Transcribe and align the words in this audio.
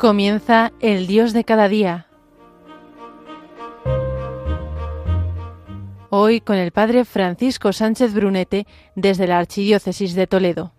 Comienza 0.00 0.72
el 0.80 1.06
Dios 1.06 1.34
de 1.34 1.44
cada 1.44 1.68
día. 1.68 2.06
Hoy 6.08 6.40
con 6.40 6.56
el 6.56 6.72
Padre 6.72 7.04
Francisco 7.04 7.74
Sánchez 7.74 8.14
Brunete 8.14 8.66
desde 8.94 9.26
la 9.26 9.38
Archidiócesis 9.38 10.14
de 10.14 10.26
Toledo. 10.26 10.72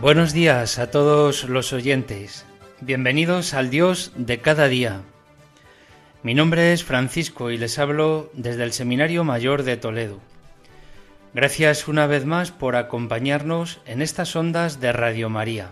Buenos 0.00 0.32
días 0.32 0.80
a 0.80 0.90
todos 0.90 1.48
los 1.48 1.72
oyentes. 1.72 2.44
Bienvenidos 2.80 3.54
al 3.54 3.70
Dios 3.70 4.10
de 4.16 4.40
cada 4.40 4.66
día. 4.66 5.02
Mi 6.24 6.34
nombre 6.34 6.72
es 6.72 6.82
Francisco 6.82 7.52
y 7.52 7.58
les 7.58 7.78
hablo 7.78 8.28
desde 8.32 8.64
el 8.64 8.72
Seminario 8.72 9.22
Mayor 9.22 9.62
de 9.62 9.76
Toledo. 9.76 10.18
Gracias 11.32 11.86
una 11.86 12.08
vez 12.08 12.24
más 12.24 12.50
por 12.50 12.74
acompañarnos 12.74 13.80
en 13.86 14.02
estas 14.02 14.34
ondas 14.34 14.80
de 14.80 14.92
Radio 14.92 15.30
María. 15.30 15.70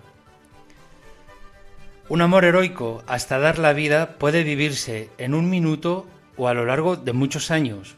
Un 2.08 2.22
amor 2.22 2.44
heroico 2.44 3.02
hasta 3.08 3.40
dar 3.40 3.58
la 3.58 3.72
vida 3.72 4.18
puede 4.18 4.44
vivirse 4.44 5.10
en 5.18 5.34
un 5.34 5.50
minuto 5.50 6.06
o 6.36 6.46
a 6.46 6.54
lo 6.54 6.64
largo 6.64 6.94
de 6.96 7.12
muchos 7.12 7.50
años. 7.50 7.96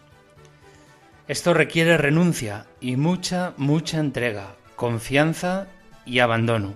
Esto 1.29 1.53
requiere 1.53 1.99
renuncia 1.99 2.65
y 2.81 2.97
mucha, 2.97 3.53
mucha 3.59 3.99
entrega, 3.99 4.55
confianza 4.75 5.67
y 6.07 6.21
abandono. 6.21 6.73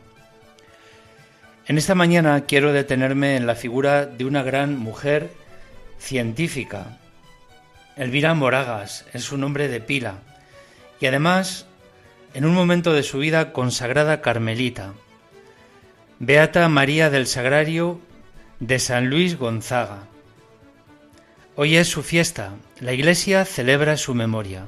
En 1.67 1.79
esta 1.79 1.95
mañana 1.95 2.43
quiero 2.43 2.75
detenerme 2.75 3.37
en 3.37 3.47
la 3.47 3.55
figura 3.55 4.05
de 4.05 4.27
una 4.27 4.43
gran 4.43 4.79
mujer 4.79 5.31
científica. 5.99 6.99
Elvira 7.97 8.35
Moragas 8.35 9.07
es 9.15 9.25
su 9.25 9.39
nombre 9.39 9.69
de 9.69 9.81
pila 9.81 10.19
y 11.01 11.07
además 11.07 11.67
en 12.35 12.45
un 12.45 12.55
momento 12.55 12.93
de 12.93 13.03
su 13.03 13.19
vida 13.19 13.53
consagrada 13.53 14.21
carmelita. 14.21 14.93
Beata 16.19 16.69
María 16.69 17.11
del 17.11 17.27
Sagrario 17.27 18.01
de 18.61 18.79
San 18.79 19.09
Luis 19.09 19.39
Gonzaga. 19.39 20.09
Hoy 21.57 21.77
es 21.77 21.89
su 21.89 22.03
fiesta, 22.03 22.55
la 22.81 22.93
Iglesia 22.93 23.45
celebra 23.45 23.97
su 23.97 24.15
memoria. 24.15 24.67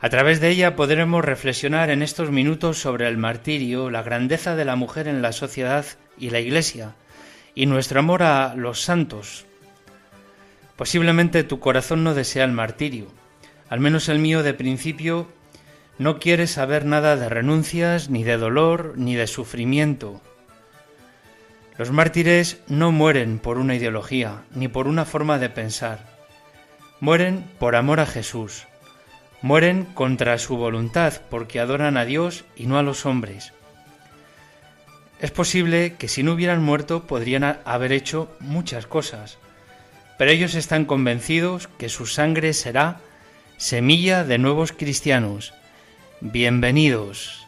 A 0.00 0.10
través 0.10 0.40
de 0.40 0.50
ella 0.50 0.76
podremos 0.76 1.24
reflexionar 1.24 1.88
en 1.88 2.02
estos 2.02 2.30
minutos 2.30 2.78
sobre 2.78 3.08
el 3.08 3.16
martirio, 3.16 3.88
la 3.88 4.02
grandeza 4.02 4.54
de 4.54 4.66
la 4.66 4.76
mujer 4.76 5.08
en 5.08 5.22
la 5.22 5.32
sociedad 5.32 5.86
y 6.18 6.28
la 6.28 6.40
Iglesia, 6.40 6.94
y 7.54 7.64
nuestro 7.64 8.00
amor 8.00 8.22
a 8.22 8.54
los 8.54 8.82
santos. 8.82 9.46
Posiblemente 10.76 11.44
tu 11.44 11.60
corazón 11.60 12.04
no 12.04 12.12
desea 12.12 12.44
el 12.44 12.52
martirio, 12.52 13.06
al 13.68 13.80
menos 13.80 14.08
el 14.08 14.18
mío 14.18 14.42
de 14.42 14.54
principio 14.54 15.28
no 15.98 16.18
quiere 16.18 16.46
saber 16.46 16.84
nada 16.84 17.16
de 17.16 17.28
renuncias, 17.28 18.10
ni 18.10 18.24
de 18.24 18.36
dolor, 18.36 18.94
ni 18.96 19.14
de 19.14 19.26
sufrimiento. 19.26 20.20
Los 21.78 21.90
mártires 21.90 22.58
no 22.68 22.92
mueren 22.92 23.38
por 23.38 23.58
una 23.58 23.74
ideología, 23.74 24.42
ni 24.54 24.68
por 24.68 24.86
una 24.86 25.04
forma 25.04 25.38
de 25.38 25.50
pensar. 25.50 26.06
Mueren 27.00 27.44
por 27.58 27.76
amor 27.76 28.00
a 28.00 28.06
Jesús 28.06 28.66
Mueren 29.44 29.84
contra 29.84 30.38
su 30.38 30.56
voluntad 30.56 31.20
porque 31.28 31.60
adoran 31.60 31.98
a 31.98 32.06
Dios 32.06 32.46
y 32.56 32.64
no 32.64 32.78
a 32.78 32.82
los 32.82 33.04
hombres. 33.04 33.52
Es 35.20 35.30
posible 35.32 35.96
que 35.98 36.08
si 36.08 36.22
no 36.22 36.32
hubieran 36.32 36.62
muerto 36.62 37.06
podrían 37.06 37.58
haber 37.66 37.92
hecho 37.92 38.34
muchas 38.40 38.86
cosas, 38.86 39.36
pero 40.16 40.30
ellos 40.30 40.54
están 40.54 40.86
convencidos 40.86 41.68
que 41.76 41.90
su 41.90 42.06
sangre 42.06 42.54
será 42.54 43.02
semilla 43.56 44.24
de 44.24 44.38
nuevos 44.38 44.72
cristianos. 44.72 45.54
Bienvenidos 46.20 47.46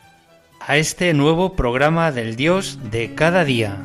a 0.61 0.77
este 0.77 1.15
nuevo 1.15 1.55
programa 1.55 2.13
del 2.13 2.37
Dios 2.37 2.79
de 2.91 3.15
cada 3.15 3.45
día. 3.45 3.83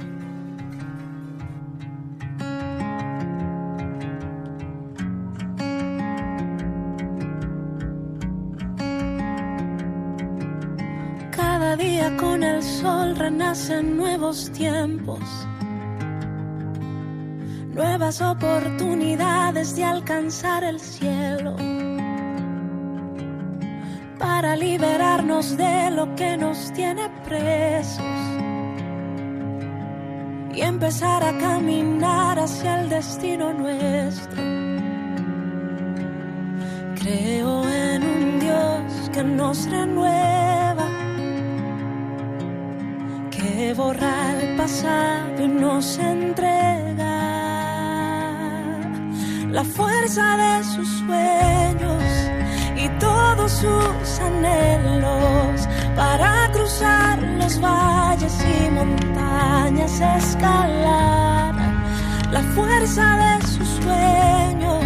nacen 13.52 13.98
nuevos 13.98 14.52
tiempos, 14.52 15.20
nuevas 17.74 18.22
oportunidades 18.22 19.76
de 19.76 19.84
alcanzar 19.84 20.64
el 20.64 20.80
cielo, 20.80 21.56
para 24.22 24.56
liberarnos 24.56 25.58
de 25.58 25.90
lo 25.90 26.16
que 26.16 26.38
nos 26.38 26.72
tiene 26.74 27.10
presos 27.26 28.06
y 30.54 30.62
empezar 30.62 31.24
a 31.24 31.36
caminar 31.38 32.38
hacia 32.38 32.82
el 32.82 32.90
destino 32.90 33.52
nuestro. 33.52 34.42
Creo 37.02 37.68
en 37.68 38.04
un 38.04 38.40
Dios 38.40 39.10
que 39.12 39.24
nos 39.24 39.70
renueva 39.70 40.88
que 43.32 43.74
borra 43.74 44.40
el 44.40 44.56
pasado 44.56 45.44
y 45.44 45.48
nos 45.48 45.98
entrega 45.98 47.18
la 49.50 49.64
fuerza 49.64 50.38
de 50.38 50.64
sus 50.64 50.88
sueños 51.00 52.31
todos 53.36 53.52
sus 53.52 54.20
anhelos 54.20 55.68
para 55.96 56.50
cruzar 56.52 57.22
los 57.40 57.60
valles 57.62 58.34
y 58.44 58.70
montañas, 58.72 60.02
escalar 60.18 61.56
la 62.32 62.42
fuerza 62.56 63.06
de 63.22 63.48
sus 63.48 63.68
sueños 63.84 64.86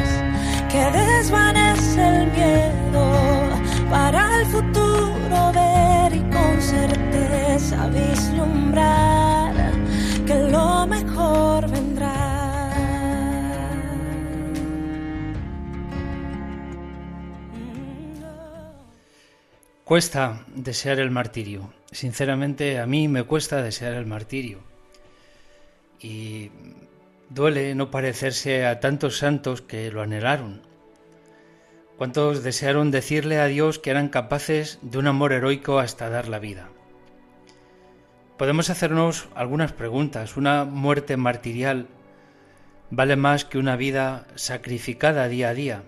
que 0.71 0.83
desvanece 0.91 2.07
el 2.07 2.31
miedo 2.31 3.05
para 3.89 4.39
el 4.39 4.45
futuro 4.47 5.51
ver 5.53 6.15
y 6.15 6.21
con 6.35 6.61
certeza 6.61 7.87
vislumbrar 7.87 9.53
que 10.27 10.35
lo 10.51 10.84
Cuesta 19.85 20.43
desear 20.53 20.99
el 20.99 21.11
martirio. 21.11 21.73
Sinceramente, 21.91 22.79
a 22.79 22.85
mí 22.85 23.07
me 23.07 23.23
cuesta 23.23 23.61
desear 23.61 23.93
el 23.93 24.05
martirio. 24.05 24.59
Y 26.01 26.51
duele 27.29 27.73
no 27.75 27.89
parecerse 27.89 28.65
a 28.65 28.81
tantos 28.81 29.17
santos 29.17 29.61
que 29.61 29.89
lo 29.91 30.01
anhelaron 30.01 30.61
¿Cuántos 31.97 32.43
desearon 32.43 32.91
decirle 32.91 33.39
a 33.39 33.45
Dios 33.45 33.79
que 33.79 33.89
eran 33.89 34.09
capaces 34.09 34.79
de 34.81 34.97
un 34.97 35.07
amor 35.07 35.31
heroico 35.31 35.79
hasta 35.79 36.09
dar 36.09 36.27
la 36.27 36.39
vida? 36.39 36.67
Podemos 38.37 38.69
hacernos 38.69 39.29
algunas 39.33 39.71
preguntas. 39.71 40.35
¿Una 40.35 40.65
muerte 40.65 41.15
martirial 41.15 41.87
vale 42.89 43.15
más 43.15 43.45
que 43.45 43.57
una 43.57 43.77
vida 43.77 44.27
sacrificada 44.35 45.29
día 45.29 45.49
a 45.49 45.53
día? 45.53 45.83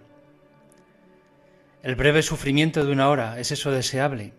¿El 1.88 1.96
breve 1.96 2.22
sufrimiento 2.22 2.84
de 2.84 2.92
una 2.92 3.08
hora 3.08 3.40
es 3.40 3.54
eso 3.54 3.72
deseable? 3.72 4.34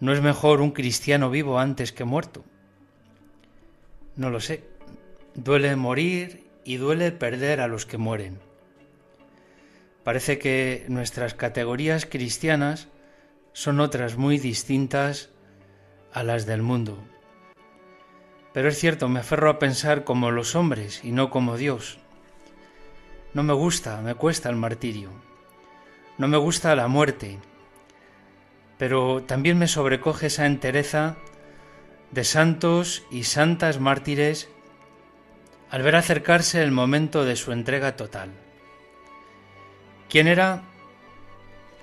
¿No 0.00 0.12
es 0.12 0.20
mejor 0.20 0.60
un 0.60 0.72
cristiano 0.72 1.30
vivo 1.30 1.60
antes 1.60 1.92
que 1.92 2.02
muerto? 2.02 2.44
No 4.16 4.28
lo 4.28 4.40
sé. 4.40 4.64
Duele 5.36 5.76
morir 5.76 6.44
y 6.64 6.78
duele 6.78 7.12
perder 7.12 7.60
a 7.60 7.68
los 7.68 7.86
que 7.86 7.98
mueren. 7.98 8.40
Parece 10.02 10.40
que 10.40 10.86
nuestras 10.88 11.34
categorías 11.34 12.04
cristianas 12.04 12.88
son 13.52 13.78
otras 13.78 14.16
muy 14.16 14.38
distintas 14.38 15.30
a 16.12 16.24
las 16.24 16.46
del 16.46 16.62
mundo. 16.62 16.98
Pero 18.52 18.70
es 18.70 18.76
cierto, 18.76 19.08
me 19.08 19.20
aferro 19.20 19.50
a 19.50 19.60
pensar 19.60 20.02
como 20.02 20.32
los 20.32 20.56
hombres 20.56 21.04
y 21.04 21.12
no 21.12 21.30
como 21.30 21.56
Dios. 21.56 22.00
No 23.34 23.44
me 23.44 23.52
gusta, 23.52 24.00
me 24.00 24.16
cuesta 24.16 24.50
el 24.50 24.56
martirio. 24.56 25.27
No 26.18 26.28
me 26.28 26.36
gusta 26.36 26.74
la 26.74 26.88
muerte. 26.88 27.38
Pero 28.76 29.22
también 29.22 29.58
me 29.58 29.68
sobrecoge 29.68 30.26
esa 30.26 30.46
entereza 30.46 31.16
de 32.10 32.24
santos 32.24 33.04
y 33.10 33.24
santas 33.24 33.80
mártires 33.80 34.48
al 35.70 35.82
ver 35.82 35.96
acercarse 35.96 36.62
el 36.62 36.72
momento 36.72 37.24
de 37.24 37.36
su 37.36 37.52
entrega 37.52 37.96
total. 37.96 38.30
¿Quién 40.08 40.26
era? 40.26 40.62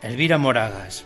Elvira 0.02 0.38
Moragas. 0.38 1.06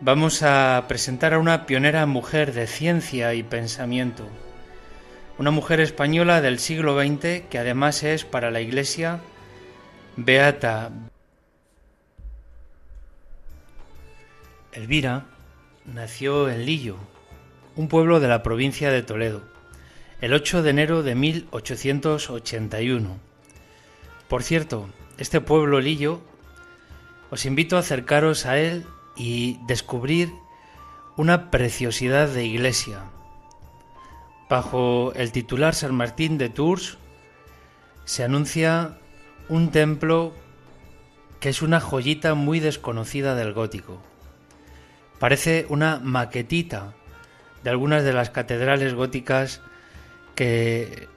Vamos 0.00 0.42
a 0.42 0.84
presentar 0.88 1.34
a 1.34 1.38
una 1.38 1.66
pionera 1.66 2.04
mujer 2.06 2.52
de 2.52 2.66
ciencia 2.66 3.34
y 3.34 3.42
pensamiento, 3.42 4.26
una 5.38 5.50
mujer 5.50 5.80
española 5.80 6.40
del 6.40 6.58
siglo 6.58 6.98
XX 6.98 7.42
que 7.48 7.58
además 7.58 8.02
es 8.02 8.24
para 8.24 8.50
la 8.50 8.60
Iglesia 8.60 9.20
beata. 10.16 10.90
Elvira 14.74 15.24
nació 15.84 16.50
en 16.50 16.66
Lillo, 16.66 16.96
un 17.76 17.86
pueblo 17.86 18.18
de 18.18 18.26
la 18.26 18.42
provincia 18.42 18.90
de 18.90 19.04
Toledo, 19.04 19.42
el 20.20 20.34
8 20.34 20.64
de 20.64 20.70
enero 20.70 21.04
de 21.04 21.14
1881. 21.14 23.16
Por 24.26 24.42
cierto, 24.42 24.88
este 25.16 25.40
pueblo 25.40 25.80
Lillo, 25.80 26.22
os 27.30 27.46
invito 27.46 27.76
a 27.76 27.80
acercaros 27.80 28.46
a 28.46 28.58
él 28.58 28.84
y 29.14 29.60
descubrir 29.68 30.32
una 31.16 31.52
preciosidad 31.52 32.28
de 32.28 32.44
iglesia. 32.44 33.04
Bajo 34.50 35.12
el 35.14 35.30
titular 35.30 35.76
San 35.76 35.94
Martín 35.94 36.36
de 36.36 36.48
Tours 36.48 36.98
se 38.06 38.24
anuncia 38.24 38.98
un 39.48 39.70
templo 39.70 40.32
que 41.38 41.50
es 41.50 41.62
una 41.62 41.78
joyita 41.78 42.34
muy 42.34 42.58
desconocida 42.58 43.36
del 43.36 43.52
gótico. 43.52 44.02
Parece 45.18 45.66
una 45.68 46.00
maquetita 46.00 46.94
de 47.62 47.70
algunas 47.70 48.04
de 48.04 48.12
las 48.12 48.30
catedrales 48.30 48.94
góticas 48.94 49.60
que 50.34 51.08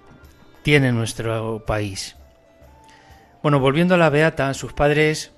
tiene 0.63 0.91
nuestro 0.91 1.63
país. 1.65 2.15
Bueno, 3.41 3.59
volviendo 3.59 3.95
a 3.95 3.97
la 3.97 4.09
Beata, 4.09 4.53
sus 4.53 4.73
padres 4.73 5.31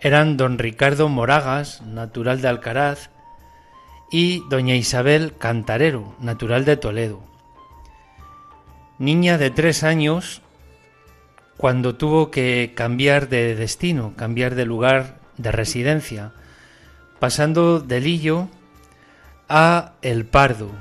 eran 0.00 0.36
don 0.36 0.58
Ricardo 0.58 1.08
Moragas, 1.08 1.82
natural 1.82 2.40
de 2.40 2.48
Alcaraz, 2.48 3.10
y 4.10 4.42
doña 4.50 4.74
Isabel 4.74 5.34
Cantarero, 5.38 6.14
natural 6.20 6.64
de 6.64 6.76
Toledo. 6.76 7.22
Niña 8.98 9.38
de 9.38 9.50
tres 9.50 9.84
años, 9.84 10.42
cuando 11.56 11.94
tuvo 11.96 12.30
que 12.30 12.72
cambiar 12.74 13.28
de 13.28 13.54
destino, 13.54 14.14
cambiar 14.16 14.54
de 14.54 14.66
lugar 14.66 15.18
de 15.38 15.52
residencia, 15.52 16.32
pasando 17.22 17.78
de 17.78 18.00
Lillo 18.00 18.48
a 19.48 19.92
El 20.02 20.26
Pardo, 20.26 20.72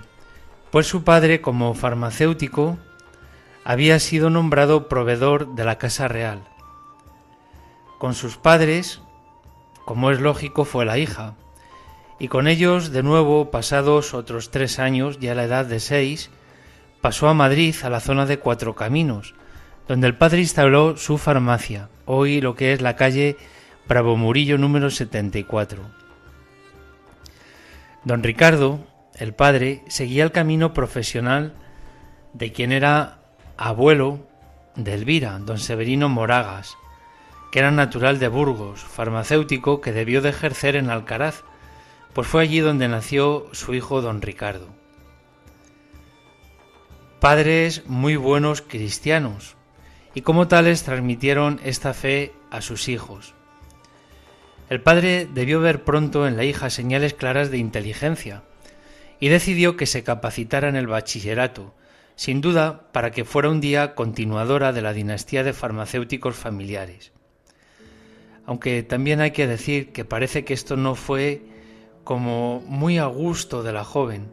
pues 0.71 0.88
su 0.88 1.03
padre, 1.03 1.39
como 1.39 1.75
farmacéutico, 1.75 2.79
había 3.63 3.99
sido 3.99 4.31
nombrado 4.31 4.88
proveedor 4.88 5.53
de 5.53 5.65
la 5.65 5.77
Casa 5.77 6.07
Real. 6.07 6.41
Con 7.99 8.15
sus 8.15 8.38
padres, 8.38 9.03
como 9.85 10.09
es 10.09 10.19
lógico, 10.19 10.65
fue 10.65 10.83
la 10.83 10.97
hija, 10.97 11.35
y 12.17 12.27
con 12.27 12.47
ellos, 12.47 12.91
de 12.91 13.03
nuevo, 13.03 13.51
pasados 13.51 14.15
otros 14.15 14.49
tres 14.49 14.79
años, 14.79 15.19
ya 15.19 15.33
a 15.33 15.35
la 15.35 15.43
edad 15.43 15.67
de 15.67 15.79
seis, 15.79 16.31
pasó 17.01 17.29
a 17.29 17.35
Madrid, 17.35 17.75
a 17.83 17.91
la 17.91 17.99
zona 17.99 18.25
de 18.25 18.39
Cuatro 18.39 18.73
Caminos, 18.73 19.35
donde 19.88 20.07
el 20.07 20.17
padre 20.17 20.39
instaló 20.39 20.97
su 20.97 21.19
farmacia, 21.19 21.89
hoy 22.05 22.41
lo 22.41 22.55
que 22.55 22.73
es 22.73 22.81
la 22.81 22.95
calle 22.95 23.38
Bravo 23.88 24.17
Murillo 24.17 24.57
número 24.57 24.89
74. 24.89 26.00
Don 28.03 28.24
Ricardo, 28.24 28.80
el 29.15 29.33
padre, 29.33 29.83
seguía 29.88 30.24
el 30.24 30.31
camino 30.31 30.74
profesional 30.74 31.53
de 32.33 32.51
quien 32.51 32.71
era 32.71 33.19
abuelo 33.57 34.27
de 34.75 34.95
Elvira, 34.95 35.38
don 35.38 35.59
Severino 35.59 36.09
Moragas, 36.09 36.77
que 37.51 37.59
era 37.59 37.69
natural 37.69 38.18
de 38.18 38.27
Burgos, 38.27 38.81
farmacéutico 38.81 39.81
que 39.81 39.92
debió 39.92 40.21
de 40.21 40.30
ejercer 40.30 40.75
en 40.75 40.89
Alcaraz, 40.89 41.44
pues 42.13 42.27
fue 42.27 42.42
allí 42.42 42.59
donde 42.59 42.88
nació 42.88 43.48
su 43.51 43.75
hijo 43.75 44.01
don 44.01 44.21
Ricardo. 44.21 44.68
Padres 47.19 47.83
muy 47.86 48.15
buenos 48.15 48.62
cristianos, 48.62 49.56
y 50.15 50.21
como 50.21 50.48
tales 50.48 50.83
transmitieron 50.83 51.59
esta 51.63 51.94
fe 51.94 52.33
a 52.50 52.62
sus 52.62 52.89
hijos. 52.89 53.36
El 54.71 54.79
padre 54.79 55.27
debió 55.29 55.59
ver 55.59 55.83
pronto 55.83 56.25
en 56.25 56.38
la 56.38 56.45
hija 56.45 56.69
señales 56.69 57.13
claras 57.13 57.51
de 57.51 57.57
inteligencia, 57.57 58.44
y 59.19 59.27
decidió 59.27 59.75
que 59.75 59.85
se 59.85 60.06
capacitara 60.06 60.69
en 60.69 60.77
el 60.77 60.88
bachillerato, 60.88 61.75
sin 62.15 62.39
duda 62.39 62.89
para 62.94 63.12
que 63.12 63.25
fuera 63.25 63.50
un 63.50 63.59
día 63.59 63.95
continuadora 63.95 64.71
de 64.71 64.81
la 64.81 64.94
dinastía 64.94 65.44
de 65.44 65.51
farmacéuticos 65.51 66.38
familiares. 66.38 67.12
Aunque 68.45 68.81
también 68.81 69.19
hay 69.19 69.31
que 69.31 69.45
decir 69.45 69.91
que 69.91 70.06
parece 70.06 70.45
que 70.45 70.53
esto 70.53 70.77
no 70.77 70.95
fue 70.95 71.41
como 72.06 72.63
muy 72.65 72.97
a 72.97 73.07
gusto 73.07 73.63
de 73.63 73.74
la 73.74 73.83
joven. 73.83 74.31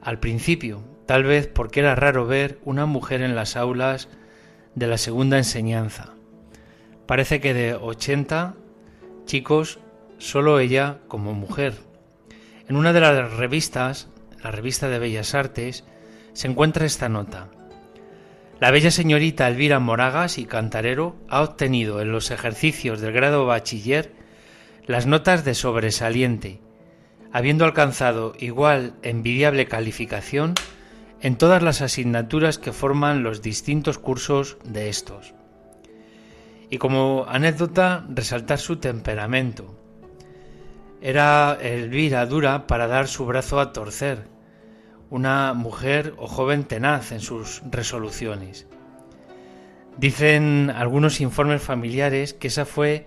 Al 0.00 0.20
principio, 0.20 0.84
tal 1.04 1.24
vez 1.24 1.48
porque 1.48 1.80
era 1.80 1.96
raro 1.96 2.28
ver 2.28 2.60
una 2.64 2.86
mujer 2.86 3.22
en 3.22 3.34
las 3.34 3.56
aulas 3.56 4.08
de 4.76 4.86
la 4.86 4.98
segunda 4.98 5.36
enseñanza. 5.36 6.14
Parece 7.06 7.40
que 7.40 7.54
de 7.54 7.74
80 7.74 8.54
chicos, 9.24 9.78
solo 10.18 10.58
ella 10.58 10.98
como 11.08 11.32
mujer. 11.32 11.74
En 12.68 12.76
una 12.76 12.92
de 12.92 13.00
las 13.00 13.32
revistas, 13.34 14.08
la 14.42 14.50
revista 14.50 14.88
de 14.88 14.98
Bellas 14.98 15.34
Artes, 15.34 15.84
se 16.32 16.48
encuentra 16.48 16.86
esta 16.86 17.08
nota. 17.08 17.48
La 18.60 18.70
bella 18.70 18.90
señorita 18.90 19.48
Elvira 19.48 19.78
Moragas 19.78 20.38
y 20.38 20.46
Cantarero 20.46 21.16
ha 21.28 21.42
obtenido 21.42 22.00
en 22.00 22.12
los 22.12 22.30
ejercicios 22.30 23.00
del 23.00 23.12
grado 23.12 23.46
bachiller 23.46 24.12
las 24.86 25.06
notas 25.06 25.44
de 25.44 25.54
sobresaliente 25.54 26.60
habiendo 27.34 27.64
alcanzado 27.64 28.32
igual 28.38 28.94
envidiable 29.02 29.66
calificación 29.66 30.54
en 31.20 31.36
todas 31.36 31.64
las 31.64 31.82
asignaturas 31.82 32.58
que 32.58 32.72
forman 32.72 33.24
los 33.24 33.42
distintos 33.42 33.98
cursos 33.98 34.56
de 34.62 34.88
estos. 34.88 35.34
Y 36.74 36.78
como 36.78 37.24
anécdota, 37.28 38.04
resaltar 38.08 38.58
su 38.58 38.78
temperamento. 38.78 39.76
Era 41.00 41.56
Elvira 41.62 42.26
dura 42.26 42.66
para 42.66 42.88
dar 42.88 43.06
su 43.06 43.24
brazo 43.26 43.60
a 43.60 43.72
torcer, 43.72 44.24
una 45.08 45.54
mujer 45.54 46.14
o 46.16 46.26
joven 46.26 46.64
tenaz 46.64 47.12
en 47.12 47.20
sus 47.20 47.62
resoluciones. 47.70 48.66
Dicen 49.98 50.72
algunos 50.74 51.20
informes 51.20 51.62
familiares 51.62 52.34
que 52.34 52.48
esa 52.48 52.64
fue 52.64 53.06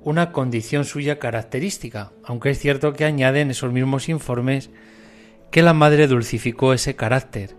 una 0.00 0.32
condición 0.32 0.86
suya 0.86 1.18
característica, 1.18 2.12
aunque 2.24 2.48
es 2.48 2.60
cierto 2.60 2.94
que 2.94 3.04
añaden 3.04 3.50
esos 3.50 3.74
mismos 3.74 4.08
informes 4.08 4.70
que 5.50 5.60
la 5.60 5.74
madre 5.74 6.06
dulcificó 6.06 6.72
ese 6.72 6.96
carácter 6.96 7.56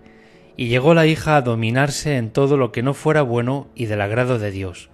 y 0.57 0.69
llegó 0.69 0.95
la 0.95 1.05
hija 1.05 1.35
a 1.35 1.43
dominarse 1.43 2.17
en 2.17 2.31
todo 2.31 2.57
lo 2.57 2.71
que 2.71 2.81
no 2.81 2.95
fuera 2.95 3.21
bueno 3.21 3.69
y 3.75 3.85
del 3.85 4.01
agrado 4.01 4.39
de 4.39 4.49
Dios. 4.49 4.89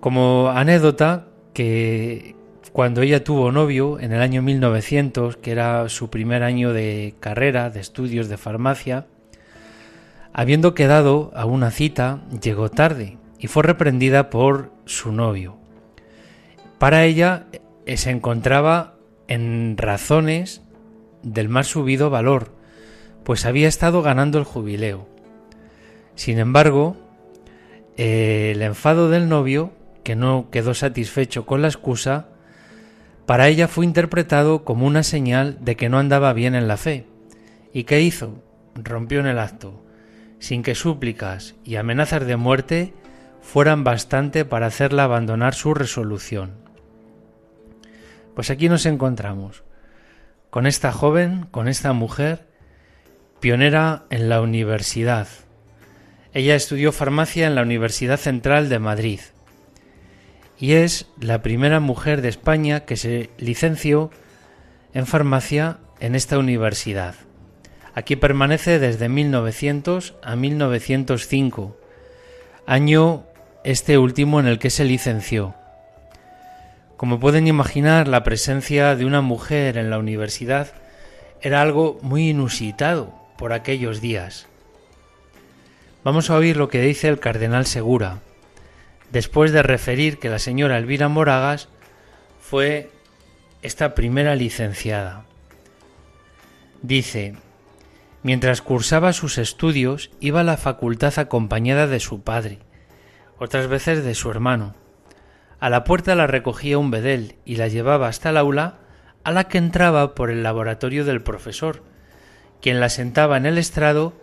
Como 0.00 0.48
anécdota, 0.48 1.26
que 1.52 2.34
cuando 2.72 3.02
ella 3.02 3.22
tuvo 3.24 3.52
novio 3.52 4.00
en 4.00 4.12
el 4.12 4.22
año 4.22 4.42
1900, 4.42 5.36
que 5.36 5.50
era 5.50 5.88
su 5.88 6.08
primer 6.08 6.42
año 6.42 6.72
de 6.72 7.14
carrera, 7.20 7.70
de 7.70 7.80
estudios 7.80 8.28
de 8.28 8.36
farmacia, 8.36 9.06
habiendo 10.32 10.74
quedado 10.74 11.32
a 11.34 11.44
una 11.44 11.70
cita, 11.70 12.20
llegó 12.40 12.70
tarde 12.70 13.18
y 13.38 13.48
fue 13.48 13.62
reprendida 13.62 14.30
por 14.30 14.72
su 14.86 15.12
novio. 15.12 15.56
Para 16.78 17.04
ella 17.04 17.46
eh, 17.84 17.96
se 17.96 18.10
encontraba 18.10 18.94
en 19.28 19.76
razones 19.76 20.62
del 21.22 21.48
más 21.48 21.66
subido 21.66 22.08
valor, 22.08 22.52
pues 23.24 23.44
había 23.44 23.68
estado 23.68 24.00
ganando 24.00 24.38
el 24.38 24.44
jubileo. 24.44 25.06
Sin 26.14 26.38
embargo, 26.38 26.96
eh, 27.96 28.52
el 28.54 28.62
enfado 28.62 29.10
del 29.10 29.28
novio, 29.28 29.72
que 30.10 30.16
no 30.16 30.50
quedó 30.50 30.74
satisfecho 30.74 31.46
con 31.46 31.62
la 31.62 31.68
excusa, 31.68 32.30
para 33.26 33.46
ella 33.46 33.68
fue 33.68 33.84
interpretado 33.84 34.64
como 34.64 34.84
una 34.84 35.04
señal 35.04 35.56
de 35.60 35.76
que 35.76 35.88
no 35.88 36.00
andaba 36.00 36.32
bien 36.32 36.56
en 36.56 36.66
la 36.66 36.76
fe. 36.76 37.06
¿Y 37.72 37.84
qué 37.84 38.00
hizo? 38.00 38.42
Rompió 38.74 39.20
en 39.20 39.28
el 39.28 39.38
acto, 39.38 39.84
sin 40.40 40.64
que 40.64 40.74
súplicas 40.74 41.54
y 41.62 41.76
amenazas 41.76 42.26
de 42.26 42.34
muerte 42.34 42.92
fueran 43.40 43.84
bastante 43.84 44.44
para 44.44 44.66
hacerla 44.66 45.04
abandonar 45.04 45.54
su 45.54 45.74
resolución. 45.74 46.54
Pues 48.34 48.50
aquí 48.50 48.68
nos 48.68 48.86
encontramos 48.86 49.62
con 50.50 50.66
esta 50.66 50.90
joven, 50.90 51.46
con 51.52 51.68
esta 51.68 51.92
mujer, 51.92 52.48
pionera 53.38 54.06
en 54.10 54.28
la 54.28 54.40
universidad. 54.40 55.28
Ella 56.34 56.56
estudió 56.56 56.90
farmacia 56.90 57.46
en 57.46 57.54
la 57.54 57.62
Universidad 57.62 58.16
Central 58.16 58.68
de 58.68 58.80
Madrid 58.80 59.20
y 60.60 60.74
es 60.74 61.06
la 61.18 61.40
primera 61.40 61.80
mujer 61.80 62.20
de 62.20 62.28
España 62.28 62.80
que 62.80 62.96
se 62.96 63.30
licenció 63.38 64.10
en 64.92 65.06
farmacia 65.06 65.78
en 66.00 66.14
esta 66.14 66.38
universidad. 66.38 67.14
Aquí 67.94 68.14
permanece 68.14 68.78
desde 68.78 69.08
1900 69.08 70.14
a 70.22 70.36
1905, 70.36 71.76
año 72.66 73.24
este 73.64 73.96
último 73.98 74.38
en 74.38 74.46
el 74.46 74.58
que 74.58 74.70
se 74.70 74.84
licenció. 74.84 75.54
Como 76.98 77.18
pueden 77.18 77.48
imaginar, 77.48 78.06
la 78.06 78.22
presencia 78.22 78.94
de 78.94 79.06
una 79.06 79.22
mujer 79.22 79.78
en 79.78 79.88
la 79.88 79.98
universidad 79.98 80.68
era 81.40 81.62
algo 81.62 81.98
muy 82.02 82.28
inusitado 82.28 83.14
por 83.38 83.54
aquellos 83.54 84.02
días. 84.02 84.46
Vamos 86.04 86.28
a 86.28 86.36
oír 86.36 86.58
lo 86.58 86.68
que 86.68 86.82
dice 86.82 87.08
el 87.08 87.18
cardenal 87.18 87.64
Segura, 87.64 88.20
después 89.10 89.52
de 89.52 89.62
referir 89.62 90.18
que 90.18 90.28
la 90.28 90.38
señora 90.38 90.78
Elvira 90.78 91.08
Moragas 91.08 91.68
fue 92.40 92.90
esta 93.62 93.94
primera 93.94 94.34
licenciada. 94.34 95.24
Dice, 96.82 97.34
mientras 98.22 98.62
cursaba 98.62 99.12
sus 99.12 99.38
estudios 99.38 100.10
iba 100.20 100.40
a 100.40 100.44
la 100.44 100.56
facultad 100.56 101.18
acompañada 101.18 101.86
de 101.86 102.00
su 102.00 102.22
padre, 102.22 102.58
otras 103.38 103.68
veces 103.68 104.04
de 104.04 104.14
su 104.14 104.30
hermano. 104.30 104.74
A 105.58 105.68
la 105.68 105.84
puerta 105.84 106.14
la 106.14 106.26
recogía 106.26 106.78
un 106.78 106.90
bedel 106.90 107.36
y 107.44 107.56
la 107.56 107.68
llevaba 107.68 108.08
hasta 108.08 108.30
el 108.30 108.38
aula 108.38 108.78
a 109.24 109.32
la 109.32 109.44
que 109.44 109.58
entraba 109.58 110.14
por 110.14 110.30
el 110.30 110.42
laboratorio 110.42 111.04
del 111.04 111.22
profesor, 111.22 111.82
quien 112.62 112.80
la 112.80 112.88
sentaba 112.88 113.36
en 113.36 113.46
el 113.46 113.58
estrado 113.58 114.14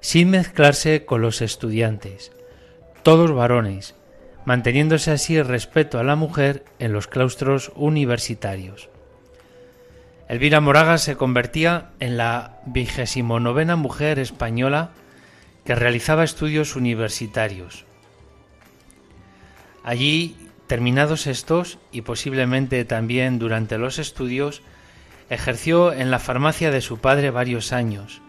sin 0.00 0.30
mezclarse 0.30 1.04
con 1.04 1.20
los 1.20 1.42
estudiantes, 1.42 2.32
todos 3.02 3.32
varones, 3.32 3.94
manteniéndose 4.44 5.10
así 5.10 5.36
el 5.36 5.46
respeto 5.46 5.98
a 5.98 6.04
la 6.04 6.16
mujer 6.16 6.64
en 6.78 6.92
los 6.92 7.06
claustros 7.06 7.72
universitarios. 7.74 8.88
Elvira 10.28 10.60
Moraga 10.60 10.98
se 10.98 11.16
convertía 11.16 11.90
en 12.00 12.16
la 12.16 12.60
vigésimo 12.66 13.40
novena 13.40 13.76
mujer 13.76 14.18
española 14.18 14.90
que 15.64 15.74
realizaba 15.74 16.24
estudios 16.24 16.76
universitarios. 16.76 17.84
Allí, 19.82 20.36
terminados 20.66 21.26
estos, 21.26 21.78
y 21.90 22.02
posiblemente 22.02 22.84
también 22.84 23.38
durante 23.38 23.76
los 23.78 23.98
estudios, 23.98 24.62
ejerció 25.30 25.92
en 25.92 26.10
la 26.10 26.18
farmacia 26.18 26.70
de 26.70 26.80
su 26.80 26.98
padre 26.98 27.30
varios 27.30 27.72
años, 27.72 28.22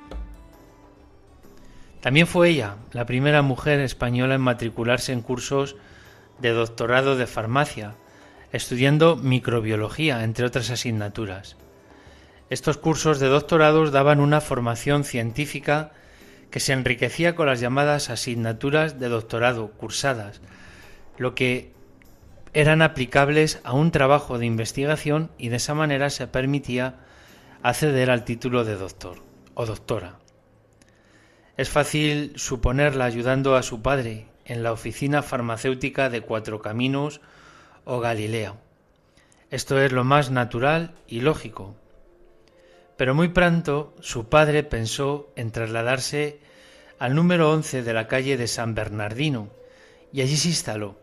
también 2.01 2.25
fue 2.25 2.49
ella 2.49 2.75
la 2.91 3.05
primera 3.05 3.43
mujer 3.43 3.79
española 3.79 4.35
en 4.35 4.41
matricularse 4.41 5.13
en 5.13 5.21
cursos 5.21 5.75
de 6.41 6.51
doctorado 6.51 7.15
de 7.15 7.27
farmacia, 7.27 7.95
estudiando 8.51 9.15
microbiología, 9.15 10.23
entre 10.23 10.45
otras 10.45 10.69
asignaturas. 10.69 11.55
Estos 12.49 12.77
cursos 12.77 13.19
de 13.19 13.27
doctorados 13.27 13.91
daban 13.91 14.19
una 14.19 14.41
formación 14.41 15.03
científica 15.03 15.91
que 16.49 16.59
se 16.59 16.73
enriquecía 16.73 17.33
con 17.35 17.47
las 17.47 17.61
llamadas 17.61 18.09
asignaturas 18.09 18.99
de 18.99 19.07
doctorado 19.07 19.71
cursadas, 19.71 20.41
lo 21.17 21.33
que 21.33 21.71
eran 22.53 22.81
aplicables 22.81 23.61
a 23.63 23.71
un 23.71 23.91
trabajo 23.91 24.37
de 24.37 24.45
investigación 24.45 25.31
y 25.37 25.47
de 25.47 25.55
esa 25.55 25.73
manera 25.73 26.09
se 26.09 26.27
permitía 26.27 26.95
acceder 27.63 28.11
al 28.11 28.25
título 28.25 28.65
de 28.65 28.75
doctor 28.75 29.23
o 29.53 29.65
doctora. 29.65 30.19
Es 31.55 31.69
fácil 31.69 32.33
suponerla 32.35 33.05
ayudando 33.05 33.55
a 33.55 33.63
su 33.63 33.81
padre 33.81 34.30
en 34.45 34.63
la 34.63 34.71
oficina 34.71 35.21
farmacéutica 35.21 36.09
de 36.09 36.21
Cuatro 36.21 36.61
Caminos 36.61 37.21
o 37.85 37.99
Galileo. 37.99 38.57
Esto 39.49 39.79
es 39.81 39.91
lo 39.91 40.03
más 40.03 40.31
natural 40.31 40.93
y 41.07 41.21
lógico. 41.21 41.75
Pero 42.97 43.15
muy 43.15 43.29
pronto 43.29 43.93
su 43.99 44.29
padre 44.29 44.63
pensó 44.63 45.31
en 45.35 45.51
trasladarse 45.51 46.39
al 46.99 47.15
número 47.15 47.51
11 47.51 47.83
de 47.83 47.93
la 47.93 48.07
calle 48.07 48.37
de 48.37 48.47
San 48.47 48.75
Bernardino 48.75 49.49
y 50.13 50.21
allí 50.21 50.37
se 50.37 50.49
instaló. 50.49 50.97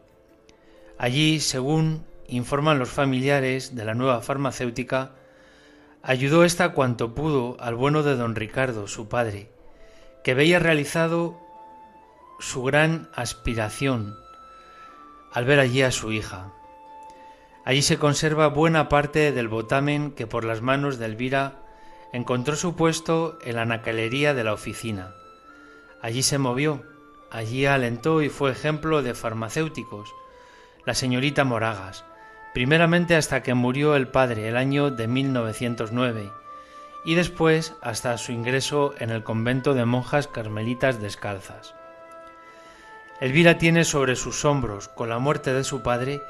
Allí, 0.96 1.40
según 1.40 2.04
informan 2.28 2.78
los 2.78 2.88
familiares 2.88 3.74
de 3.74 3.84
la 3.84 3.94
nueva 3.94 4.20
farmacéutica, 4.20 5.12
ayudó 6.02 6.44
ésta 6.44 6.72
cuanto 6.72 7.14
pudo 7.14 7.56
al 7.60 7.74
bueno 7.74 8.02
de 8.02 8.16
don 8.16 8.34
Ricardo, 8.34 8.86
su 8.86 9.08
padre, 9.08 9.48
que 10.22 10.34
veía 10.34 10.58
realizado 10.58 11.40
su 12.38 12.62
gran 12.62 13.08
aspiración 13.14 14.16
al 15.32 15.44
ver 15.44 15.60
allí 15.60 15.82
a 15.82 15.90
su 15.90 16.12
hija. 16.12 16.52
Allí 17.64 17.82
se 17.82 17.98
conserva 17.98 18.48
buena 18.48 18.88
parte 18.88 19.32
del 19.32 19.48
botamen 19.48 20.12
que 20.12 20.26
por 20.26 20.44
las 20.44 20.62
manos 20.62 20.98
de 20.98 21.06
Elvira 21.06 21.62
encontró 22.12 22.56
su 22.56 22.76
puesto 22.76 23.38
en 23.42 23.56
la 23.56 23.66
nacalería 23.66 24.34
de 24.34 24.44
la 24.44 24.54
oficina. 24.54 25.14
Allí 26.00 26.22
se 26.22 26.38
movió, 26.38 26.82
allí 27.30 27.66
alentó 27.66 28.22
y 28.22 28.28
fue 28.28 28.52
ejemplo 28.52 29.02
de 29.02 29.14
farmacéuticos, 29.14 30.14
la 30.86 30.94
señorita 30.94 31.44
Moragas, 31.44 32.04
primeramente 32.54 33.16
hasta 33.16 33.42
que 33.42 33.54
murió 33.54 33.96
el 33.96 34.08
padre 34.08 34.48
el 34.48 34.56
año 34.56 34.90
de 34.90 35.06
1909 35.08 36.30
y 37.04 37.14
después 37.14 37.74
hasta 37.82 38.16
su 38.16 38.32
ingreso 38.32 38.94
en 38.98 39.10
el 39.10 39.24
convento 39.24 39.74
de 39.74 39.84
monjas 39.84 40.28
carmelitas 40.28 41.00
descalzas. 41.00 41.74
Elvira 43.20 43.58
tiene 43.58 43.84
sobre 43.84 44.14
sus 44.14 44.44
hombros, 44.44 44.86
con 44.88 45.08
la 45.08 45.18
muerte 45.18 45.52
de 45.52 45.64
su 45.64 45.82
padre, 45.82 46.22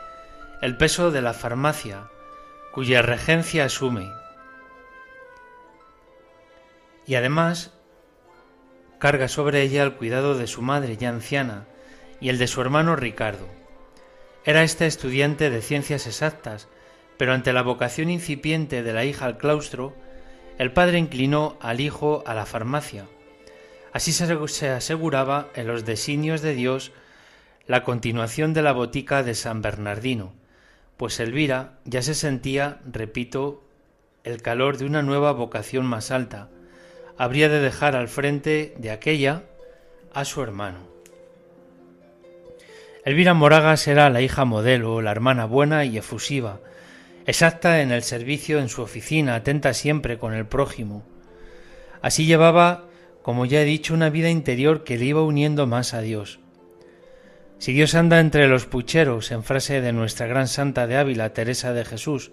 el 0.63 0.77
peso 0.79 1.11
de 1.11 1.21
la 1.21 1.35
farmacia, 1.35 2.09
cuya 2.73 3.03
regencia 3.03 3.67
asume. 3.67 4.11
Y 7.07 7.15
además 7.15 7.75
carga 8.99 9.29
sobre 9.29 9.63
ella 9.63 9.83
el 9.83 9.95
cuidado 9.95 10.37
de 10.37 10.47
su 10.47 10.63
madre 10.63 10.97
ya 10.97 11.11
anciana 11.11 11.67
y 12.21 12.31
el 12.31 12.39
de 12.39 12.47
su 12.47 12.61
hermano 12.61 12.97
Ricardo. 12.97 13.47
Era 14.45 14.63
este 14.63 14.87
estudiante 14.87 15.51
de 15.51 15.61
ciencias 15.61 16.07
exactas, 16.07 16.69
pero 17.19 17.35
ante 17.35 17.53
la 17.53 17.63
vocación 17.63 18.09
incipiente 18.09 18.83
de 18.83 18.93
la 18.95 19.05
hija 19.05 19.27
al 19.27 19.37
claustro, 19.37 19.95
el 20.57 20.73
padre 20.73 20.99
inclinó 20.99 21.59
al 21.61 21.81
hijo 21.81 22.23
a 22.27 22.35
la 22.35 22.47
farmacia. 22.47 23.07
Así 23.99 24.13
se 24.13 24.69
aseguraba 24.69 25.49
en 25.57 25.67
los 25.67 25.85
designios 25.85 26.41
de 26.41 26.55
Dios 26.55 26.93
la 27.67 27.83
continuación 27.83 28.55
de 28.55 28.63
la 28.63 28.71
botica 28.71 29.25
de 29.25 29.35
San 29.35 29.61
Bernardino, 29.61 30.35
pues 30.97 31.19
Elvira 31.19 31.81
ya 31.85 32.01
se 32.03 32.15
sentía, 32.15 32.79
repito, 32.89 33.65
el 34.23 34.41
calor 34.41 34.79
de 34.79 34.85
una 34.85 35.03
nueva 35.03 35.33
vocación 35.33 35.85
más 35.85 36.13
alta. 36.13 36.49
Habría 37.17 37.49
de 37.49 37.59
dejar 37.59 37.97
al 37.97 38.07
frente 38.07 38.73
de 38.79 38.93
aquella 38.93 39.43
a 40.15 40.25
su 40.25 40.45
hermano. 40.45 40.87
Elvira 43.05 43.35
Moragas 43.35 43.89
era 43.89 44.11
la 44.11 44.21
hija 44.21 44.45
modelo, 44.45 45.03
la 45.03 45.11
hermana 45.11 45.45
buena 45.45 45.85
y 45.85 45.99
efusiva, 45.99 46.61
exacta 47.27 47.83
en 47.83 47.91
el 47.91 48.05
servicio 48.05 48.61
en 48.61 48.69
su 48.69 48.81
oficina, 48.81 49.35
atenta 49.35 49.75
siempre 49.75 50.19
con 50.19 50.35
el 50.35 50.47
prójimo. 50.47 51.03
Así 52.01 52.27
llevaba, 52.27 52.88
como 53.29 53.45
ya 53.45 53.61
he 53.61 53.67
dicho, 53.67 53.93
una 53.93 54.09
vida 54.09 54.31
interior 54.31 54.85
que 54.85 54.97
le 54.97 55.05
iba 55.05 55.21
uniendo 55.21 55.67
más 55.67 55.93
a 55.93 56.01
Dios. 56.01 56.41
Si 57.59 57.75
Dios 57.75 57.95
anda 57.95 58.21
entre 58.21 58.49
los 58.49 58.65
pucheros, 58.65 59.33
en 59.33 59.45
frase 59.45 59.83
de 59.83 59.93
nuestra 59.93 60.27
gran 60.27 60.49
santa 60.49 60.87
de 60.87 60.97
Ávila, 60.97 61.35
Teresa 61.35 61.75
de 61.75 61.85
Jesús, 61.85 62.31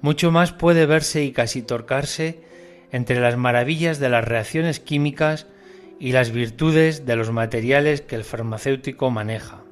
mucho 0.00 0.32
más 0.32 0.50
puede 0.50 0.86
verse 0.86 1.22
y 1.22 1.30
casi 1.30 1.62
torcarse 1.62 2.40
entre 2.90 3.20
las 3.20 3.36
maravillas 3.36 4.00
de 4.00 4.08
las 4.08 4.24
reacciones 4.24 4.80
químicas 4.80 5.46
y 6.00 6.10
las 6.10 6.32
virtudes 6.32 7.06
de 7.06 7.14
los 7.14 7.30
materiales 7.30 8.00
que 8.00 8.16
el 8.16 8.24
farmacéutico 8.24 9.12
maneja. 9.12 9.62